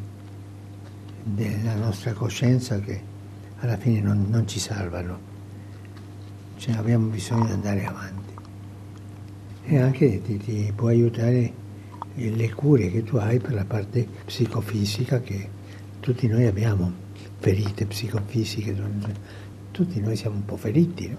della 1.23 1.75
nostra 1.77 2.13
coscienza 2.15 2.81
che 2.81 3.12
alla 3.63 3.77
fine 3.77 4.01
non, 4.01 4.27
non 4.29 4.47
ci 4.47 4.59
salvano. 4.59 5.31
Cioè 6.57 6.75
abbiamo 6.75 7.07
bisogno 7.09 7.47
di 7.47 7.53
andare 7.53 7.85
avanti. 7.85 8.35
E 9.65 9.79
anche 9.79 10.21
ti, 10.23 10.37
ti 10.37 10.73
può 10.75 10.89
aiutare 10.89 11.53
le 12.15 12.53
cure 12.53 12.91
che 12.91 13.05
tu 13.05 13.17
hai 13.17 13.39
per 13.39 13.55
la 13.55 13.65
parte 13.65 14.07
psicofisica 14.25 15.21
che 15.21 15.49
tutti 16.01 16.27
noi 16.27 16.47
abbiamo, 16.47 16.93
ferite 17.39 17.87
psicofisiche, 17.87 18.75
tutti 19.71 20.01
noi 20.01 20.17
siamo 20.17 20.37
un 20.37 20.45
po' 20.45 20.57
feriti 20.57 21.09
no? 21.09 21.19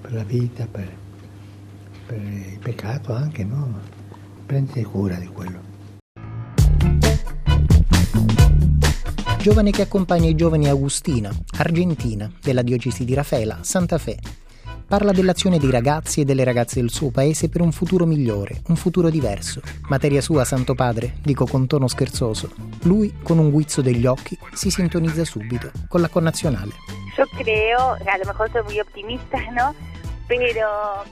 per 0.00 0.12
la 0.12 0.24
vita, 0.24 0.66
per, 0.66 0.92
per 2.06 2.20
il 2.20 2.58
peccato 2.60 3.12
anche, 3.14 3.44
no? 3.44 3.80
Prenditi 4.44 4.82
cura 4.82 5.16
di 5.16 5.28
quello. 5.28 5.74
Giovane 9.46 9.70
che 9.70 9.82
accompagna 9.82 10.28
i 10.28 10.34
giovani 10.34 10.68
Agustina, 10.68 11.30
argentina, 11.58 12.28
della 12.42 12.62
diocesi 12.62 13.04
di 13.04 13.14
Rafela, 13.14 13.58
Santa 13.62 13.96
Fe. 13.96 14.18
parla 14.88 15.12
dell'azione 15.12 15.60
dei 15.60 15.70
ragazzi 15.70 16.20
e 16.20 16.24
delle 16.24 16.42
ragazze 16.42 16.80
del 16.80 16.90
suo 16.90 17.12
paese 17.12 17.48
per 17.48 17.60
un 17.60 17.70
futuro 17.70 18.06
migliore, 18.06 18.62
un 18.66 18.74
futuro 18.74 19.08
diverso. 19.08 19.60
Materia 19.88 20.20
sua, 20.20 20.44
Santo 20.44 20.74
Padre, 20.74 21.18
dico 21.22 21.46
con 21.46 21.68
tono 21.68 21.86
scherzoso. 21.86 22.50
Lui, 22.82 23.14
con 23.22 23.38
un 23.38 23.52
guizzo 23.52 23.82
degli 23.82 24.04
occhi, 24.04 24.36
si 24.52 24.68
sintonizza 24.68 25.24
subito 25.24 25.70
con 25.86 26.00
la 26.00 26.08
connazionale. 26.08 26.72
Io 27.16 27.28
credo, 27.36 27.92
a 28.04 28.16
lo 28.18 28.24
mejor 28.26 28.50
soy 28.50 28.64
muy 28.64 28.80
optimista, 28.80 29.38
¿no? 29.56 29.72
Pero 30.26 31.04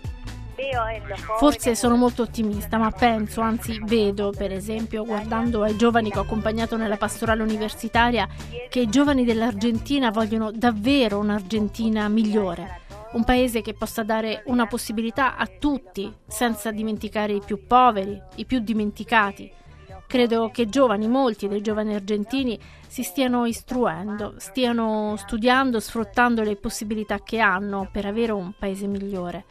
Forse 1.39 1.75
sono 1.75 1.97
molto 1.97 2.23
ottimista, 2.23 2.79
ma 2.79 2.91
penso, 2.91 3.41
anzi 3.41 3.81
vedo, 3.85 4.33
per 4.37 4.53
esempio, 4.53 5.05
guardando 5.05 5.63
ai 5.63 5.77
giovani 5.77 6.11
che 6.11 6.19
ho 6.19 6.23
accompagnato 6.23 6.77
nella 6.77 6.97
pastorale 6.97 7.43
universitaria, 7.43 8.29
che 8.69 8.81
i 8.81 8.89
giovani 8.89 9.25
dell'Argentina 9.25 10.11
vogliono 10.11 10.51
davvero 10.53 11.19
un'Argentina 11.19 12.09
migliore, 12.09 12.83
un 13.13 13.25
paese 13.25 13.63
che 13.63 13.75
possa 13.75 14.03
dare 14.03 14.43
una 14.47 14.67
possibilità 14.67 15.37
a 15.37 15.47
tutti, 15.47 16.13
senza 16.27 16.71
dimenticare 16.71 17.33
i 17.33 17.43
più 17.45 17.67
poveri, 17.67 18.21
i 18.37 18.45
più 18.45 18.61
dimenticati. 18.61 19.51
Credo 20.07 20.51
che 20.51 20.69
giovani, 20.69 21.09
molti 21.09 21.49
dei 21.49 21.61
giovani 21.61 21.95
argentini, 21.95 22.59
si 22.87 23.03
stiano 23.03 23.47
istruendo, 23.47 24.35
stiano 24.37 25.17
studiando, 25.17 25.81
sfruttando 25.81 26.43
le 26.43 26.55
possibilità 26.55 27.21
che 27.21 27.41
hanno 27.41 27.89
per 27.91 28.07
avere 28.07 28.31
un 28.31 28.53
paese 28.57 28.87
migliore. 28.87 29.45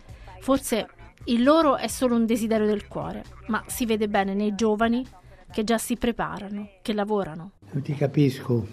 Forse 0.43 0.89
il 1.27 1.41
loro 1.41 1.77
è 1.77 1.87
solo 1.87 2.15
un 2.15 2.25
desiderio 2.25 2.65
del 2.65 2.85
cuore, 2.89 3.23
ma 3.47 3.63
si 3.67 3.85
vede 3.85 4.09
bene 4.09 4.33
nei 4.33 4.55
giovani 4.55 5.07
che 5.49 5.63
già 5.63 5.77
si 5.77 5.95
preparano, 5.95 6.67
che 6.81 6.91
lavorano. 6.91 7.51
Io 7.73 7.81
ti 7.81 7.95
capisco 7.95 8.67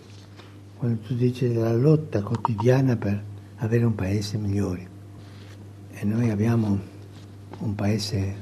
quando 0.77 1.01
tu 1.03 1.15
dici 1.15 1.47
della 1.47 1.73
lotta 1.73 2.23
quotidiana 2.23 2.97
per 2.97 3.23
avere 3.59 3.85
un 3.85 3.95
paese 3.95 4.37
migliore. 4.37 4.89
E 5.93 6.05
noi 6.05 6.31
abbiamo 6.31 6.77
un 7.59 7.75
paese 7.77 8.35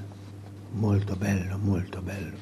molto 0.71 1.15
bello, 1.15 1.59
molto 1.59 2.01
bello. 2.01 2.37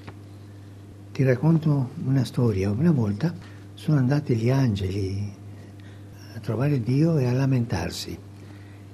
Ti 1.11 1.25
racconto 1.25 1.91
una 2.05 2.25
storia. 2.25 2.71
Una 2.71 2.93
volta 2.93 3.35
sono 3.75 3.99
andati 3.99 4.37
gli 4.37 4.51
angeli 4.51 5.35
a 6.37 6.39
trovare 6.39 6.81
Dio 6.81 7.19
e 7.19 7.27
a 7.27 7.33
lamentarsi 7.33 8.26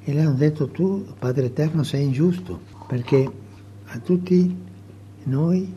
e 0.04 0.12
le 0.12 0.20
hanno 0.20 0.34
detto 0.34 0.68
tu, 0.68 1.04
Padre 1.18 1.46
Eterno, 1.46 1.82
sei 1.82 2.04
ingiusto 2.04 2.60
perché 2.86 3.30
a 3.84 3.98
tutti 3.98 4.56
noi 5.24 5.74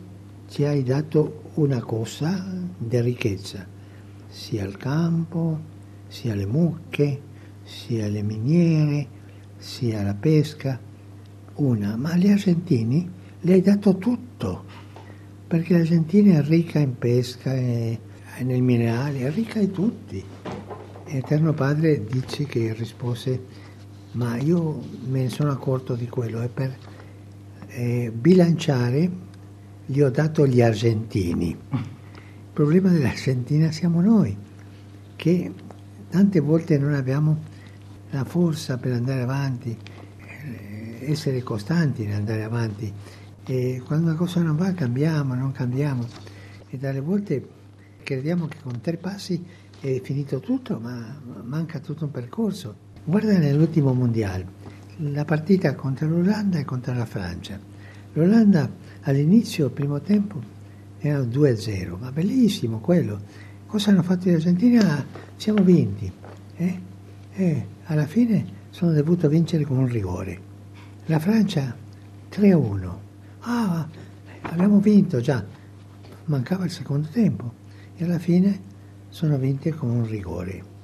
ci 0.48 0.64
hai 0.64 0.82
dato 0.82 1.50
una 1.54 1.80
cosa 1.80 2.44
di 2.76 3.00
ricchezza, 3.00 3.66
sia 4.28 4.64
il 4.64 4.76
campo, 4.76 5.60
sia 6.08 6.34
le 6.34 6.46
mucche, 6.46 7.20
sia 7.62 8.08
le 8.08 8.22
miniere, 8.22 9.06
sia 9.56 10.02
la 10.02 10.14
pesca, 10.14 10.78
una, 11.54 11.96
ma 11.96 12.12
agli 12.12 12.28
argentini 12.28 13.08
le 13.40 13.52
hai 13.52 13.62
dato 13.62 13.96
tutto, 13.96 14.64
perché 15.46 15.74
l'Argentina 15.74 16.38
è 16.38 16.42
ricca 16.42 16.78
in 16.78 16.98
pesca 16.98 17.54
e 17.54 17.98
nel 18.40 18.62
minerale, 18.62 19.20
è 19.20 19.30
ricca 19.30 19.60
in 19.60 19.70
tutti. 19.70 20.22
Eterno 21.04 21.52
Padre 21.52 22.04
dice 22.04 22.44
che 22.44 22.74
rispose 22.74 23.64
ma 24.16 24.38
io 24.38 24.80
me 25.08 25.22
ne 25.22 25.28
sono 25.28 25.50
accorto 25.50 25.94
di 25.94 26.08
quello 26.08 26.40
e 26.40 26.48
per 26.48 26.74
eh, 27.68 28.10
bilanciare 28.14 29.10
gli 29.84 30.00
ho 30.00 30.10
dato 30.10 30.46
gli 30.46 30.62
argentini. 30.62 31.48
Il 31.50 32.52
problema 32.52 32.88
dell'Argentina 32.88 33.70
siamo 33.70 34.00
noi, 34.00 34.34
che 35.16 35.52
tante 36.08 36.40
volte 36.40 36.78
non 36.78 36.94
abbiamo 36.94 37.42
la 38.10 38.24
forza 38.24 38.78
per 38.78 38.92
andare 38.92 39.20
avanti, 39.20 39.76
eh, 40.16 41.10
essere 41.10 41.42
costanti 41.42 42.06
nell'andare 42.06 42.42
avanti. 42.42 42.90
E 43.44 43.82
quando 43.84 44.06
una 44.06 44.16
cosa 44.16 44.40
non 44.40 44.56
va 44.56 44.72
cambiamo, 44.72 45.34
non 45.34 45.52
cambiamo. 45.52 46.06
E 46.70 46.78
dalle 46.78 47.00
volte 47.00 47.46
crediamo 48.02 48.46
che 48.46 48.58
con 48.62 48.80
tre 48.80 48.96
passi 48.96 49.44
è 49.78 50.00
finito 50.02 50.40
tutto, 50.40 50.78
ma 50.80 51.20
manca 51.42 51.80
tutto 51.80 52.06
un 52.06 52.10
percorso. 52.10 52.85
Guarda 53.08 53.38
nell'ultimo 53.38 53.92
mondiale, 53.92 54.44
la 54.96 55.24
partita 55.24 55.76
contro 55.76 56.08
l'Olanda 56.08 56.58
e 56.58 56.64
contro 56.64 56.92
la 56.92 57.06
Francia. 57.06 57.56
L'Olanda 58.14 58.68
all'inizio, 59.02 59.70
primo 59.70 60.00
tempo, 60.00 60.42
era 60.98 61.20
2-0, 61.20 62.00
ma 62.00 62.10
bellissimo 62.10 62.80
quello. 62.80 63.20
Cosa 63.64 63.90
hanno 63.90 64.02
fatto 64.02 64.28
gli 64.28 64.32
argentini? 64.32 64.78
Ah, 64.78 65.04
siamo 65.36 65.62
vinti. 65.62 66.10
Eh? 66.56 66.80
Eh, 67.32 67.66
alla 67.84 68.06
fine 68.06 68.44
sono 68.70 68.90
dovuto 68.90 69.28
vincere 69.28 69.62
con 69.62 69.78
un 69.78 69.86
rigore. 69.86 70.40
La 71.04 71.20
Francia 71.20 71.76
3-1. 72.28 72.90
Ah, 73.42 73.88
abbiamo 74.40 74.80
vinto 74.80 75.20
già. 75.20 75.44
Mancava 76.24 76.64
il 76.64 76.72
secondo 76.72 77.06
tempo 77.06 77.52
e 77.94 78.02
alla 78.02 78.18
fine 78.18 78.60
sono 79.10 79.38
vinti 79.38 79.70
con 79.70 79.90
un 79.90 80.08
rigore. 80.08 80.74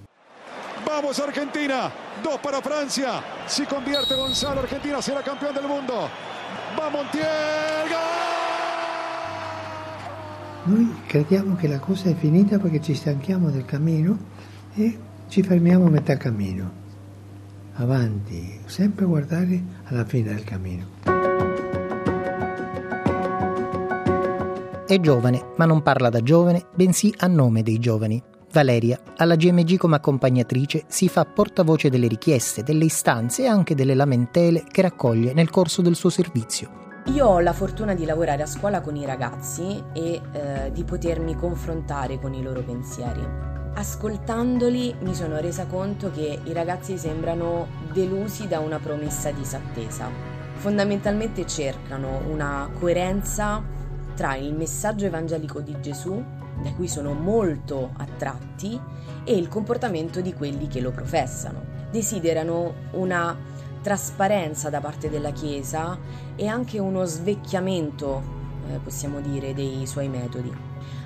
Vamos 0.94 1.18
Argentina, 1.20 1.90
dos 2.22 2.38
para 2.38 2.60
Francia. 2.60 3.22
Si 3.46 3.64
convierte 3.64 4.14
Gonzalo, 4.14 4.60
Argentina 4.60 5.00
será 5.00 5.22
campeón 5.22 5.54
del 5.54 5.66
mundo. 5.66 6.06
Va 6.78 6.90
Montiel, 6.90 7.26
Noi 10.64 10.94
crediamo 11.06 11.56
che 11.56 11.66
la 11.66 11.78
cosa 11.78 12.10
è 12.10 12.14
finita 12.14 12.58
perché 12.58 12.82
ci 12.82 12.94
stanchiamo 12.94 13.48
del 13.48 13.64
cammino 13.64 14.18
e 14.74 14.98
ci 15.28 15.42
fermiamo 15.42 15.86
a 15.86 15.88
metà 15.88 16.18
cammino. 16.18 16.70
Avanti, 17.76 18.60
sempre 18.66 19.06
guardare 19.06 19.62
alla 19.84 20.04
fine 20.04 20.34
del 20.34 20.44
cammino. 20.44 20.86
È 24.86 25.00
giovane, 25.00 25.42
ma 25.56 25.64
non 25.64 25.82
parla 25.82 26.10
da 26.10 26.20
giovane, 26.20 26.66
bensì 26.74 27.14
a 27.16 27.26
nome 27.28 27.62
dei 27.62 27.78
giovani. 27.78 28.22
Valeria, 28.52 29.00
alla 29.16 29.34
GMG 29.34 29.78
come 29.78 29.96
accompagnatrice, 29.96 30.84
si 30.86 31.08
fa 31.08 31.24
portavoce 31.24 31.88
delle 31.88 32.06
richieste, 32.06 32.62
delle 32.62 32.84
istanze 32.84 33.44
e 33.44 33.46
anche 33.46 33.74
delle 33.74 33.94
lamentele 33.94 34.64
che 34.70 34.82
raccoglie 34.82 35.32
nel 35.32 35.48
corso 35.48 35.80
del 35.80 35.96
suo 35.96 36.10
servizio. 36.10 36.80
Io 37.06 37.26
ho 37.26 37.40
la 37.40 37.54
fortuna 37.54 37.94
di 37.94 38.04
lavorare 38.04 38.42
a 38.42 38.46
scuola 38.46 38.80
con 38.80 38.94
i 38.94 39.06
ragazzi 39.06 39.82
e 39.92 40.20
eh, 40.32 40.70
di 40.70 40.84
potermi 40.84 41.34
confrontare 41.34 42.20
con 42.20 42.34
i 42.34 42.42
loro 42.42 42.62
pensieri. 42.62 43.26
Ascoltandoli 43.74 44.96
mi 45.00 45.14
sono 45.14 45.40
resa 45.40 45.66
conto 45.66 46.10
che 46.10 46.38
i 46.44 46.52
ragazzi 46.52 46.98
sembrano 46.98 47.68
delusi 47.90 48.46
da 48.46 48.60
una 48.60 48.78
promessa 48.78 49.30
disattesa. 49.30 50.10
Fondamentalmente 50.56 51.46
cercano 51.46 52.20
una 52.28 52.68
coerenza 52.78 53.64
tra 54.14 54.36
il 54.36 54.54
messaggio 54.54 55.06
evangelico 55.06 55.60
di 55.60 55.74
Gesù 55.80 56.22
da 56.62 56.72
cui 56.72 56.88
sono 56.88 57.12
molto 57.12 57.90
attratti, 57.96 58.80
e 59.24 59.36
il 59.36 59.48
comportamento 59.48 60.20
di 60.20 60.32
quelli 60.32 60.68
che 60.68 60.80
lo 60.80 60.90
professano. 60.90 61.62
Desiderano 61.90 62.74
una 62.92 63.36
trasparenza 63.82 64.70
da 64.70 64.80
parte 64.80 65.10
della 65.10 65.32
Chiesa 65.32 65.98
e 66.36 66.46
anche 66.46 66.78
uno 66.78 67.04
svecchiamento, 67.04 68.22
eh, 68.70 68.78
possiamo 68.78 69.20
dire, 69.20 69.54
dei 69.54 69.86
suoi 69.86 70.08
metodi. 70.08 70.52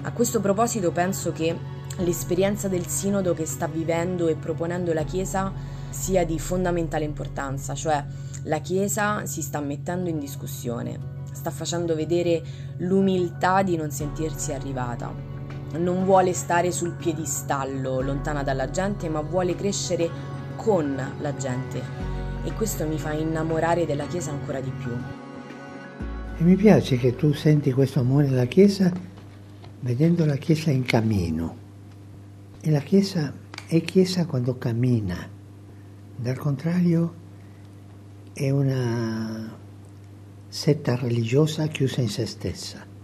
A 0.02 0.12
questo 0.12 0.40
proposito 0.40 0.92
penso 0.92 1.32
che 1.32 1.56
l'esperienza 1.98 2.68
del 2.68 2.86
sinodo 2.86 3.34
che 3.34 3.46
sta 3.46 3.66
vivendo 3.66 4.28
e 4.28 4.36
proponendo 4.36 4.92
la 4.92 5.04
Chiesa 5.04 5.52
sia 5.88 6.24
di 6.24 6.38
fondamentale 6.38 7.04
importanza, 7.04 7.74
cioè 7.74 8.04
la 8.44 8.60
Chiesa 8.60 9.26
si 9.26 9.42
sta 9.42 9.60
mettendo 9.60 10.08
in 10.08 10.18
discussione, 10.18 10.98
sta 11.32 11.50
facendo 11.50 11.94
vedere 11.94 12.42
l'umiltà 12.78 13.62
di 13.62 13.76
non 13.76 13.90
sentirsi 13.90 14.52
arrivata, 14.52 15.25
non 15.72 16.04
vuole 16.04 16.32
stare 16.32 16.70
sul 16.72 16.92
piedistallo 16.92 18.00
lontana 18.00 18.42
dalla 18.42 18.70
gente, 18.70 19.08
ma 19.08 19.20
vuole 19.20 19.54
crescere 19.54 20.08
con 20.56 20.96
la 21.20 21.36
gente. 21.36 21.82
E 22.44 22.52
questo 22.52 22.86
mi 22.86 22.98
fa 22.98 23.12
innamorare 23.12 23.86
della 23.86 24.06
Chiesa 24.06 24.30
ancora 24.30 24.60
di 24.60 24.70
più. 24.70 24.92
E 26.38 26.42
mi 26.42 26.56
piace 26.56 26.96
che 26.96 27.16
tu 27.16 27.32
senti 27.32 27.72
questo 27.72 28.00
amore 28.00 28.28
della 28.28 28.44
Chiesa 28.44 28.92
vedendo 29.80 30.24
la 30.24 30.36
Chiesa 30.36 30.70
in 30.70 30.84
cammino. 30.84 31.56
E 32.60 32.70
la 32.70 32.80
Chiesa 32.80 33.32
è 33.66 33.80
Chiesa 33.82 34.26
quando 34.26 34.56
cammina. 34.58 35.28
Dal 36.16 36.36
contrario 36.36 37.14
è 38.32 38.50
una 38.50 39.54
setta 40.48 40.96
religiosa 40.96 41.66
chiusa 41.66 42.00
in 42.00 42.08
se 42.08 42.26
stessa. 42.26 42.94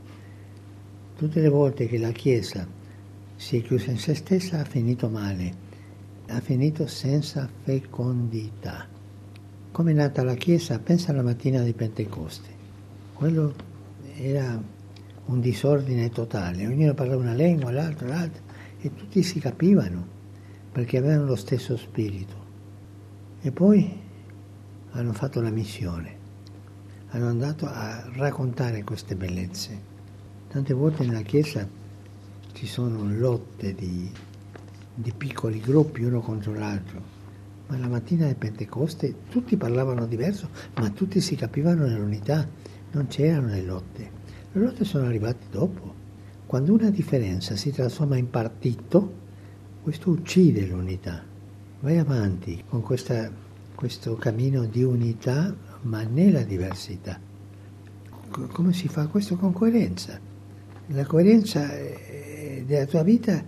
Tutte 1.23 1.41
le 1.41 1.51
volte 1.51 1.87
che 1.87 1.99
la 1.99 2.11
Chiesa 2.11 2.67
si 3.37 3.57
è 3.57 3.63
chiusa 3.63 3.93
in 3.93 3.99
se 3.99 4.13
stessa 4.17 4.59
ha 4.59 4.65
finito 4.65 5.09
male, 5.09 5.55
ha 6.27 6.41
finito 6.41 6.89
senza 6.89 7.49
fecondità. 7.63 8.89
Come 9.71 9.93
è 9.93 9.95
nata 9.95 10.25
la 10.25 10.35
Chiesa? 10.35 10.81
Pensa 10.81 11.13
alla 11.13 11.23
mattina 11.23 11.63
di 11.63 11.75
Pentecoste. 11.75 12.49
Quello 13.13 13.55
era 14.17 14.61
un 15.27 15.41
disordine 15.41 16.11
totale, 16.11 16.67
ognuno 16.67 16.93
parlava 16.93 17.23
una 17.23 17.35
lingua, 17.35 17.71
l'altro, 17.71 18.09
l'altro, 18.09 18.43
e 18.81 18.93
tutti 18.93 19.23
si 19.23 19.39
capivano 19.39 20.05
perché 20.73 20.97
avevano 20.97 21.27
lo 21.27 21.37
stesso 21.37 21.77
spirito. 21.77 22.35
E 23.43 23.53
poi 23.53 23.97
hanno 24.91 25.13
fatto 25.13 25.41
la 25.41 25.51
missione, 25.51 26.17
hanno 27.11 27.29
andato 27.29 27.65
a 27.67 28.11
raccontare 28.13 28.83
queste 28.83 29.15
bellezze. 29.15 29.92
Tante 30.53 30.75
volte 30.75 31.07
nella 31.07 31.23
Chiesa 31.23 31.67
ci 32.53 32.67
sono 32.67 33.11
lotte 33.11 33.75
di, 33.75 34.11
di 34.95 35.13
piccoli 35.17 35.61
gruppi 35.61 36.05
uno 36.05 36.21
contro 36.21 36.53
l'altro, 36.53 37.01
ma 37.69 37.79
la 37.79 37.89
mattina 37.89 38.27
del 38.27 38.37
Pentecoste 38.37 39.15
tutti 39.31 39.57
parlavano 39.57 40.05
diverso, 40.05 40.51
ma 40.75 40.91
tutti 40.91 41.23
si 41.23 41.37
capivano 41.37 41.87
nell'unità, 41.87 42.47
non 42.91 43.07
c'erano 43.07 43.47
le 43.47 43.63
lotte. 43.63 44.11
Le 44.53 44.61
lotte 44.61 44.85
sono 44.85 45.07
arrivate 45.07 45.47
dopo. 45.51 45.95
Quando 46.45 46.75
una 46.75 46.91
differenza 46.91 47.57
si 47.57 47.71
trasforma 47.71 48.19
in 48.19 48.29
partito, 48.29 49.11
questo 49.83 50.11
uccide 50.11 50.67
l'unità. 50.67 51.23
Vai 51.81 51.97
avanti 51.97 52.63
con 52.69 52.83
questa, 52.83 53.31
questo 53.75 54.17
cammino 54.17 54.67
di 54.67 54.83
unità, 54.83 55.57
ma 55.81 56.03
nella 56.03 56.43
diversità. 56.43 57.19
Come 58.29 58.75
si 58.75 58.89
fa 58.89 59.07
questo? 59.07 59.37
Con 59.37 59.55
coerenza. 59.55 60.32
La 60.95 61.07
coerenza 61.07 61.71
della 62.67 62.85
tua 62.85 63.03
vita 63.03 63.43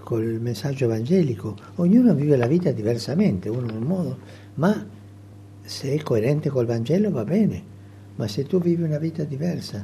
col 0.00 0.38
messaggio 0.38 0.84
evangelico. 0.84 1.56
Ognuno 1.76 2.12
vive 2.12 2.36
la 2.36 2.46
vita 2.46 2.72
diversamente, 2.72 3.48
uno 3.48 3.70
in 3.70 3.76
un 3.76 3.82
modo, 3.84 4.18
ma 4.56 4.86
se 5.62 5.94
è 5.94 6.02
coerente 6.02 6.50
col 6.50 6.66
Vangelo 6.66 7.10
va 7.10 7.24
bene. 7.24 7.62
Ma 8.16 8.28
se 8.28 8.44
tu 8.44 8.60
vivi 8.60 8.82
una 8.82 8.98
vita 8.98 9.24
diversa, 9.24 9.82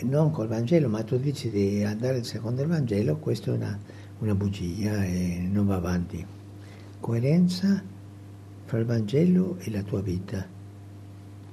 non 0.00 0.32
col 0.32 0.48
Vangelo, 0.48 0.88
ma 0.88 1.04
tu 1.04 1.16
dici 1.16 1.48
di 1.48 1.84
andare 1.84 2.24
secondo 2.24 2.62
il 2.62 2.68
Vangelo, 2.68 3.18
questa 3.18 3.52
è 3.52 3.54
una, 3.54 3.78
una 4.18 4.34
bugia 4.34 5.04
e 5.04 5.48
non 5.48 5.66
va 5.66 5.76
avanti. 5.76 6.26
Coerenza 6.98 7.80
fra 8.64 8.78
il 8.78 8.84
Vangelo 8.84 9.58
e 9.60 9.70
la 9.70 9.82
tua 9.82 10.00
vita, 10.00 10.44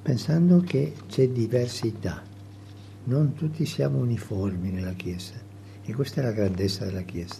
pensando 0.01 0.61
che 0.61 0.93
c'è 1.07 1.29
diversità. 1.29 2.26
Non 3.07 3.33
tutti 3.35 3.65
siamo 3.65 3.99
uniformi 3.99 4.69
nella 4.69 4.91
Chiesa 4.91 5.35
e 5.81 5.93
questa 5.93 6.19
è 6.19 6.25
la 6.25 6.33
grandezza 6.33 6.83
della 6.83 7.03
Chiesa. 7.03 7.35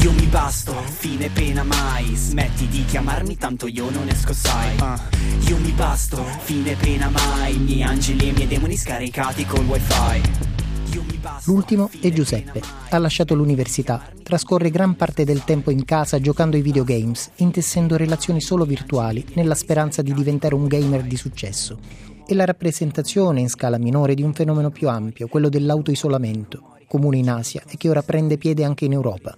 Io 0.00 0.12
mi 0.12 0.24
basto, 0.24 0.72
fine 0.72 1.28
pena 1.28 1.62
mai 1.64 2.14
Smetti 2.14 2.66
di 2.66 2.82
chiamarmi 2.86 3.36
tanto 3.36 3.66
io 3.66 3.90
non 3.90 4.08
esco 4.08 4.32
sai 4.32 4.78
uh. 4.78 5.48
Io 5.50 5.58
mi 5.58 5.70
basto, 5.72 6.24
fine 6.24 6.74
pena 6.76 7.10
mai 7.10 7.56
I 7.56 7.58
miei 7.58 7.82
angeli 7.82 8.24
e 8.24 8.28
i 8.28 8.32
miei 8.32 8.46
demoni 8.46 8.74
scaricati 8.74 9.44
col 9.44 9.66
wifi 9.66 10.52
L'ultimo 11.44 11.90
è 12.00 12.10
Giuseppe. 12.10 12.62
Ha 12.90 12.98
lasciato 12.98 13.34
l'università, 13.34 14.02
trascorre 14.22 14.70
gran 14.70 14.94
parte 14.94 15.24
del 15.24 15.44
tempo 15.44 15.70
in 15.70 15.84
casa 15.84 16.20
giocando 16.20 16.56
ai 16.56 16.62
videogames, 16.62 17.30
intessendo 17.36 17.96
relazioni 17.96 18.40
solo 18.40 18.64
virtuali, 18.64 19.24
nella 19.34 19.54
speranza 19.54 20.00
di 20.00 20.12
diventare 20.12 20.54
un 20.54 20.66
gamer 20.66 21.02
di 21.02 21.16
successo. 21.16 22.13
È 22.26 22.32
la 22.32 22.46
rappresentazione 22.46 23.40
in 23.40 23.50
scala 23.50 23.76
minore 23.76 24.14
di 24.14 24.22
un 24.22 24.32
fenomeno 24.32 24.70
più 24.70 24.88
ampio, 24.88 25.28
quello 25.28 25.50
dell'autoisolamento, 25.50 26.78
comune 26.88 27.18
in 27.18 27.28
Asia 27.28 27.62
e 27.68 27.76
che 27.76 27.90
ora 27.90 28.02
prende 28.02 28.38
piede 28.38 28.64
anche 28.64 28.86
in 28.86 28.92
Europa. 28.92 29.34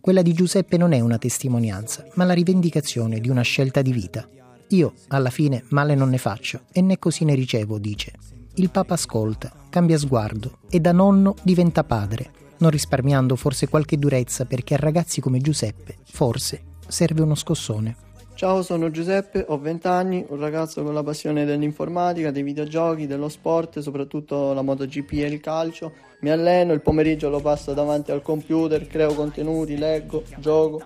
Quella 0.00 0.20
di 0.20 0.32
Giuseppe 0.32 0.76
non 0.76 0.90
è 0.90 0.98
una 0.98 1.16
testimonianza, 1.16 2.04
ma 2.14 2.24
la 2.24 2.32
rivendicazione 2.32 3.20
di 3.20 3.28
una 3.28 3.42
scelta 3.42 3.82
di 3.82 3.92
vita. 3.92 4.28
Io, 4.70 4.94
alla 5.08 5.30
fine, 5.30 5.62
male 5.68 5.94
non 5.94 6.10
ne 6.10 6.18
faccio 6.18 6.62
e 6.72 6.80
né 6.80 6.98
così 6.98 7.24
ne 7.24 7.36
ricevo, 7.36 7.78
dice. 7.78 8.12
Il 8.54 8.70
Papa 8.70 8.94
ascolta, 8.94 9.52
cambia 9.70 9.96
sguardo 9.96 10.58
e 10.68 10.80
da 10.80 10.90
nonno 10.90 11.36
diventa 11.40 11.84
padre, 11.84 12.32
non 12.58 12.70
risparmiando 12.70 13.36
forse 13.36 13.68
qualche 13.68 13.96
durezza 13.96 14.44
perché 14.44 14.74
a 14.74 14.78
ragazzi 14.78 15.20
come 15.20 15.38
Giuseppe, 15.38 15.98
forse, 16.02 16.62
serve 16.88 17.22
uno 17.22 17.36
scossone. 17.36 18.03
Ciao, 18.36 18.62
sono 18.62 18.90
Giuseppe, 18.90 19.44
ho 19.46 19.60
20 19.60 19.86
anni, 19.86 20.26
un 20.28 20.40
ragazzo 20.40 20.82
con 20.82 20.92
la 20.92 21.04
passione 21.04 21.44
dell'informatica, 21.44 22.32
dei 22.32 22.42
videogiochi, 22.42 23.06
dello 23.06 23.28
sport, 23.28 23.78
soprattutto 23.78 24.52
la 24.52 24.60
MotoGP 24.60 25.12
e 25.12 25.26
il 25.26 25.38
calcio. 25.38 25.92
Mi 26.20 26.30
alleno, 26.30 26.72
il 26.72 26.80
pomeriggio 26.80 27.28
lo 27.28 27.38
passo 27.38 27.74
davanti 27.74 28.10
al 28.10 28.22
computer, 28.22 28.88
creo 28.88 29.14
contenuti, 29.14 29.78
leggo, 29.78 30.24
gioco. 30.38 30.82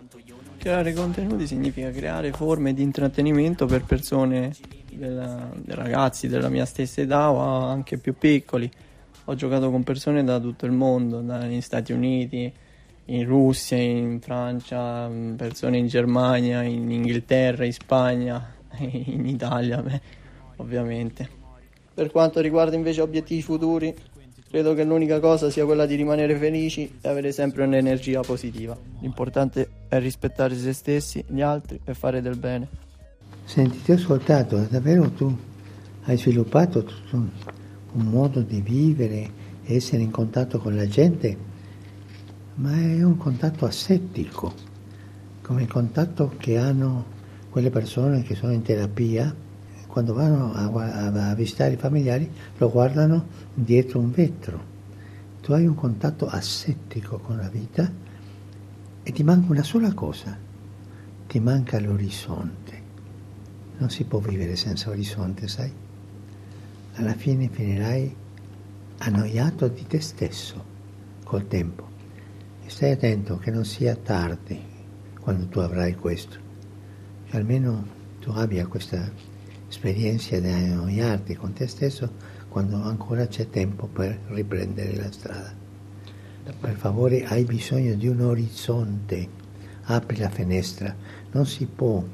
Creare 0.58 0.92
contenuti 0.92 1.46
significa 1.46 1.90
creare 1.90 2.32
forme 2.32 2.74
di 2.74 2.82
intrattenimento 2.82 3.64
per 3.64 3.82
persone, 3.84 4.54
della, 4.92 5.50
ragazzi 5.68 6.28
della 6.28 6.50
mia 6.50 6.66
stessa 6.66 7.00
età 7.00 7.30
o 7.30 7.38
anche 7.38 7.96
più 7.96 8.12
piccoli. 8.18 8.70
Ho 9.24 9.34
giocato 9.34 9.70
con 9.70 9.84
persone 9.84 10.22
da 10.22 10.38
tutto 10.38 10.66
il 10.66 10.72
mondo, 10.72 11.20
dagli 11.22 11.62
Stati 11.62 11.92
Uniti, 11.92 12.52
in 13.08 13.26
Russia, 13.26 13.76
in 13.76 14.20
Francia, 14.20 15.10
persone 15.36 15.78
in 15.78 15.86
Germania, 15.86 16.62
in 16.62 16.90
Inghilterra, 16.90 17.64
in 17.64 17.72
Spagna, 17.72 18.54
in 18.78 19.26
Italia, 19.26 19.82
beh, 19.82 20.00
ovviamente. 20.56 21.28
Per 21.92 22.10
quanto 22.10 22.40
riguarda 22.40 22.76
invece 22.76 23.00
obiettivi 23.00 23.42
futuri, 23.42 23.94
Credo 24.50 24.72
che 24.72 24.82
l'unica 24.82 25.20
cosa 25.20 25.50
sia 25.50 25.66
quella 25.66 25.84
di 25.84 25.94
rimanere 25.94 26.34
felici 26.34 26.90
e 27.02 27.06
avere 27.06 27.32
sempre 27.32 27.64
un'energia 27.64 28.22
positiva. 28.22 28.74
L'importante 29.00 29.68
è 29.88 29.98
rispettare 29.98 30.56
se 30.56 30.72
stessi, 30.72 31.22
gli 31.28 31.42
altri 31.42 31.78
e 31.84 31.92
fare 31.92 32.22
del 32.22 32.38
bene. 32.38 32.68
Senti, 33.44 33.82
ti 33.82 33.92
ho 33.92 33.96
ascoltato, 33.96 34.66
davvero 34.70 35.10
tu 35.10 35.36
hai 36.04 36.16
sviluppato 36.16 36.82
tutto 36.82 37.16
un, 37.16 37.30
modo 37.92 38.40
di 38.40 38.62
vivere, 38.62 39.30
essere 39.64 40.00
in 40.00 40.10
contatto 40.10 40.58
con 40.58 40.74
la 40.74 40.86
gente, 40.86 41.36
ma 42.58 42.72
è 42.72 43.02
un 43.04 43.16
contatto 43.16 43.66
assettico, 43.66 44.52
come 45.42 45.62
il 45.62 45.68
contatto 45.68 46.34
che 46.36 46.58
hanno 46.58 47.16
quelle 47.50 47.70
persone 47.70 48.22
che 48.22 48.34
sono 48.34 48.52
in 48.52 48.62
terapia 48.62 49.32
quando 49.86 50.12
vanno 50.12 50.52
a, 50.52 51.30
a, 51.30 51.34
visitare 51.34 51.74
i 51.74 51.76
familiari 51.76 52.30
lo 52.58 52.70
guardano 52.70 53.26
dietro 53.54 54.00
un 54.00 54.10
vetro. 54.10 54.76
Tu 55.40 55.52
hai 55.52 55.66
un 55.66 55.76
contatto 55.76 56.26
assettico 56.26 57.18
con 57.18 57.36
la 57.36 57.48
vita 57.48 57.90
e 59.02 59.12
ti 59.12 59.22
manca 59.22 59.50
una 59.52 59.62
sola 59.62 59.94
cosa, 59.94 60.36
ti 61.26 61.40
manca 61.40 61.80
l'orizzonte. 61.80 62.82
Non 63.78 63.88
si 63.88 64.04
può 64.04 64.18
vivere 64.18 64.56
senza 64.56 64.90
orizzonte, 64.90 65.46
sai? 65.46 65.72
Alla 66.94 67.14
fine 67.14 67.48
finirai 67.48 68.14
annoiato 68.98 69.68
di 69.68 69.86
te 69.86 70.00
stesso 70.00 70.64
col 71.22 71.46
tempo. 71.46 71.87
Stai 72.68 72.92
attento 72.92 73.38
che 73.38 73.50
non 73.50 73.64
sia 73.64 73.96
tardi 73.96 74.60
quando 75.18 75.48
tu 75.48 75.58
avrai 75.58 75.94
questo, 75.96 76.36
che 77.24 77.36
almeno 77.36 77.84
tu 78.20 78.30
abbia 78.30 78.66
questa 78.66 79.10
esperienza 79.66 80.38
di 80.38 80.48
annoiarti 80.48 81.34
con 81.34 81.54
te 81.54 81.66
stesso 81.66 82.12
quando 82.48 82.76
ancora 82.82 83.26
c'è 83.26 83.48
tempo 83.48 83.86
per 83.86 84.20
riprendere 84.28 84.94
la 84.94 85.10
strada. 85.10 85.52
Per 86.60 86.76
favore 86.76 87.24
hai 87.24 87.44
bisogno 87.44 87.94
di 87.94 88.06
un 88.06 88.20
orizzonte, 88.20 89.28
apri 89.84 90.18
la 90.18 90.30
finestra, 90.30 90.94
non 91.32 91.46
si 91.46 91.64
può 91.64 92.04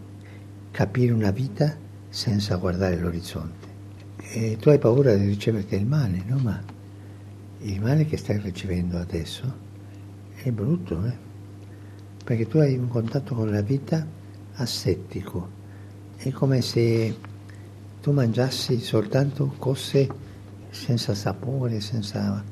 capire 0.71 1.13
una 1.13 1.33
vita 1.33 1.77
senza 2.09 2.57
guardare 2.57 2.97
l'orizzonte. 2.97 3.69
E 4.19 4.57
tu 4.59 4.69
hai 4.69 4.79
paura 4.79 5.15
di 5.17 5.27
riceverti 5.27 5.75
il 5.75 5.85
male, 5.85 6.23
no? 6.25 6.39
Ma 6.39 6.63
il 7.59 7.81
male 7.81 8.07
che 8.07 8.17
stai 8.17 8.39
ricevendo 8.39 8.99
adesso 8.99 9.64
è 10.45 10.51
brutto, 10.51 11.03
eh? 11.07 11.17
Perché 12.23 12.47
tu 12.47 12.59
hai 12.59 12.77
un 12.77 12.89
contatto 12.89 13.35
con 13.35 13.51
la 13.51 13.63
vita 13.63 14.07
assettico. 14.57 15.63
È 16.17 16.31
come 16.33 16.61
se 16.61 17.17
tu 18.03 18.13
mangiassi 18.13 18.79
soltanto 18.81 19.55
cose 19.57 20.07
senza 20.69 21.15
sapore, 21.15 21.81
senza... 21.81 22.45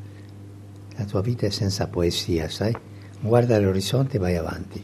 la 0.96 1.04
tua 1.04 1.20
vita 1.20 1.46
è 1.46 1.50
senza 1.50 1.86
poesia, 1.88 2.48
sai? 2.48 2.74
Guarda 3.20 3.58
l'orizzonte 3.60 4.16
e 4.16 4.20
vai 4.20 4.36
avanti. 4.36 4.82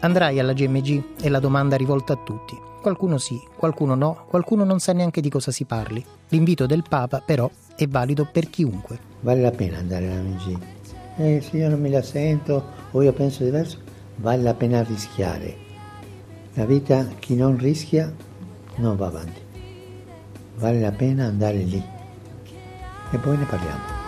Andrai 0.00 0.40
alla 0.40 0.54
GMG 0.54 1.02
e 1.20 1.28
la 1.28 1.38
domanda 1.40 1.76
rivolta 1.76 2.14
a 2.14 2.16
tutti. 2.16 2.71
Qualcuno 2.82 3.16
sì, 3.16 3.40
qualcuno 3.56 3.94
no, 3.94 4.24
qualcuno 4.26 4.64
non 4.64 4.80
sa 4.80 4.92
neanche 4.92 5.20
di 5.20 5.30
cosa 5.30 5.52
si 5.52 5.64
parli. 5.64 6.04
L'invito 6.30 6.66
del 6.66 6.82
Papa, 6.88 7.22
però, 7.24 7.48
è 7.76 7.86
valido 7.86 8.28
per 8.30 8.50
chiunque. 8.50 8.98
Vale 9.20 9.40
la 9.40 9.52
pena 9.52 9.78
andare 9.78 10.10
alla 10.10 10.20
GMG. 10.20 10.58
Eh, 11.18 11.40
se 11.40 11.58
io 11.58 11.68
non 11.68 11.80
me 11.80 11.88
la 11.88 12.02
sento 12.02 12.64
o 12.90 13.00
io 13.00 13.12
penso 13.12 13.44
diverso, 13.44 13.78
vale 14.16 14.42
la 14.42 14.54
pena 14.54 14.82
rischiare. 14.82 15.56
La 16.54 16.64
vita, 16.64 17.06
chi 17.20 17.36
non 17.36 17.56
rischia, 17.56 18.12
non 18.78 18.96
va 18.96 19.06
avanti. 19.06 19.40
Vale 20.56 20.80
la 20.80 20.90
pena 20.90 21.26
andare 21.26 21.58
lì. 21.58 21.82
E 23.12 23.16
poi 23.18 23.36
ne 23.36 23.44
parliamo. 23.44 24.01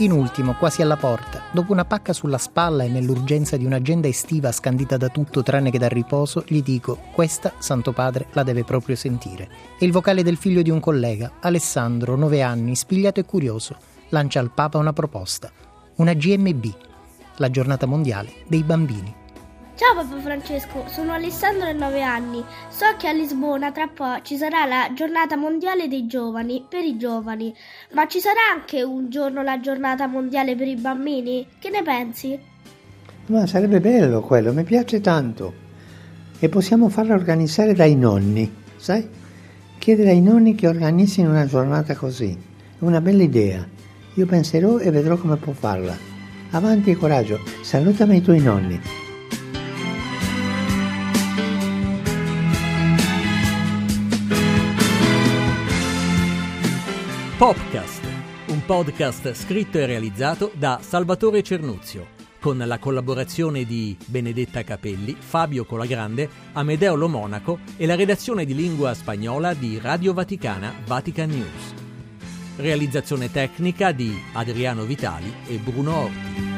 In 0.00 0.12
ultimo, 0.12 0.54
quasi 0.54 0.80
alla 0.80 0.96
porta, 0.96 1.42
dopo 1.52 1.72
una 1.72 1.84
pacca 1.84 2.14
sulla 2.14 2.38
spalla 2.38 2.84
e 2.84 2.88
nell'urgenza 2.88 3.58
di 3.58 3.66
un'agenda 3.66 4.08
estiva 4.08 4.50
scandita 4.50 4.96
da 4.96 5.10
tutto 5.10 5.42
tranne 5.42 5.70
che 5.70 5.78
dal 5.78 5.90
riposo, 5.90 6.42
gli 6.46 6.62
dico: 6.62 6.96
questa, 7.12 7.52
Santo 7.58 7.92
Padre, 7.92 8.28
la 8.32 8.42
deve 8.42 8.64
proprio 8.64 8.96
sentire. 8.96 9.46
È 9.78 9.84
il 9.84 9.92
vocale 9.92 10.22
del 10.22 10.38
figlio 10.38 10.62
di 10.62 10.70
un 10.70 10.80
collega, 10.80 11.32
Alessandro, 11.40 12.16
9 12.16 12.40
anni, 12.40 12.76
spigliato 12.76 13.20
e 13.20 13.26
curioso, 13.26 13.76
lancia 14.08 14.40
al 14.40 14.52
Papa 14.52 14.78
una 14.78 14.94
proposta: 14.94 15.52
una 15.96 16.14
GMB, 16.14 16.64
la 17.36 17.50
giornata 17.50 17.84
mondiale 17.84 18.32
dei 18.48 18.62
bambini. 18.62 19.14
Ciao 19.80 19.94
Papa 19.94 20.20
Francesco, 20.20 20.84
sono 20.88 21.12
Alessandro 21.12 21.66
e 21.66 21.72
9 21.72 22.02
anni. 22.02 22.44
So 22.68 22.84
che 22.98 23.08
a 23.08 23.12
Lisbona 23.12 23.72
tra 23.72 23.86
poco 23.86 24.20
ci 24.20 24.36
sarà 24.36 24.66
la 24.66 24.90
giornata 24.94 25.38
mondiale 25.38 25.88
dei 25.88 26.06
giovani, 26.06 26.66
per 26.68 26.84
i 26.84 26.98
giovani, 26.98 27.54
ma 27.94 28.06
ci 28.06 28.20
sarà 28.20 28.40
anche 28.52 28.82
un 28.82 29.08
giorno 29.08 29.42
la 29.42 29.58
giornata 29.58 30.06
mondiale 30.06 30.54
per 30.54 30.68
i 30.68 30.76
bambini? 30.76 31.46
Che 31.58 31.70
ne 31.70 31.82
pensi? 31.82 32.38
Ma 33.28 33.46
sarebbe 33.46 33.80
bello 33.80 34.20
quello, 34.20 34.52
mi 34.52 34.64
piace 34.64 35.00
tanto. 35.00 35.54
E 36.38 36.46
possiamo 36.50 36.90
farla 36.90 37.14
organizzare 37.14 37.72
dai 37.72 37.96
nonni, 37.96 38.54
sai? 38.76 39.08
Chiedere 39.78 40.10
ai 40.10 40.20
nonni 40.20 40.54
che 40.54 40.68
organizzino 40.68 41.30
una 41.30 41.46
giornata 41.46 41.96
così. 41.96 42.36
È 42.78 42.84
una 42.84 43.00
bella 43.00 43.22
idea. 43.22 43.66
Io 44.12 44.26
penserò 44.26 44.76
e 44.76 44.90
vedrò 44.90 45.16
come 45.16 45.36
può 45.36 45.54
farla. 45.54 45.96
Avanti 46.50 46.90
e 46.90 46.96
coraggio, 46.96 47.40
salutami 47.62 48.18
i 48.18 48.20
tuoi 48.20 48.40
nonni. 48.40 49.08
Popcast, 57.40 58.04
un 58.48 58.62
podcast 58.66 59.32
scritto 59.32 59.78
e 59.78 59.86
realizzato 59.86 60.52
da 60.54 60.78
Salvatore 60.82 61.42
Cernuzio, 61.42 62.08
con 62.38 62.58
la 62.58 62.78
collaborazione 62.78 63.64
di 63.64 63.96
Benedetta 64.04 64.62
Capelli, 64.62 65.16
Fabio 65.18 65.64
Colagrande, 65.64 66.28
Amedeo 66.52 66.96
Lo 66.96 67.08
Monaco 67.08 67.60
e 67.78 67.86
la 67.86 67.94
redazione 67.94 68.44
di 68.44 68.54
lingua 68.54 68.92
spagnola 68.92 69.54
di 69.54 69.78
Radio 69.78 70.12
Vaticana 70.12 70.82
Vatican 70.84 71.30
News. 71.30 71.74
Realizzazione 72.56 73.32
tecnica 73.32 73.92
di 73.92 74.14
Adriano 74.34 74.84
Vitali 74.84 75.32
e 75.46 75.56
Bruno 75.56 75.96
Orti. 75.96 76.49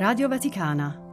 Radio 0.00 0.28
Vaticana. 0.28 1.09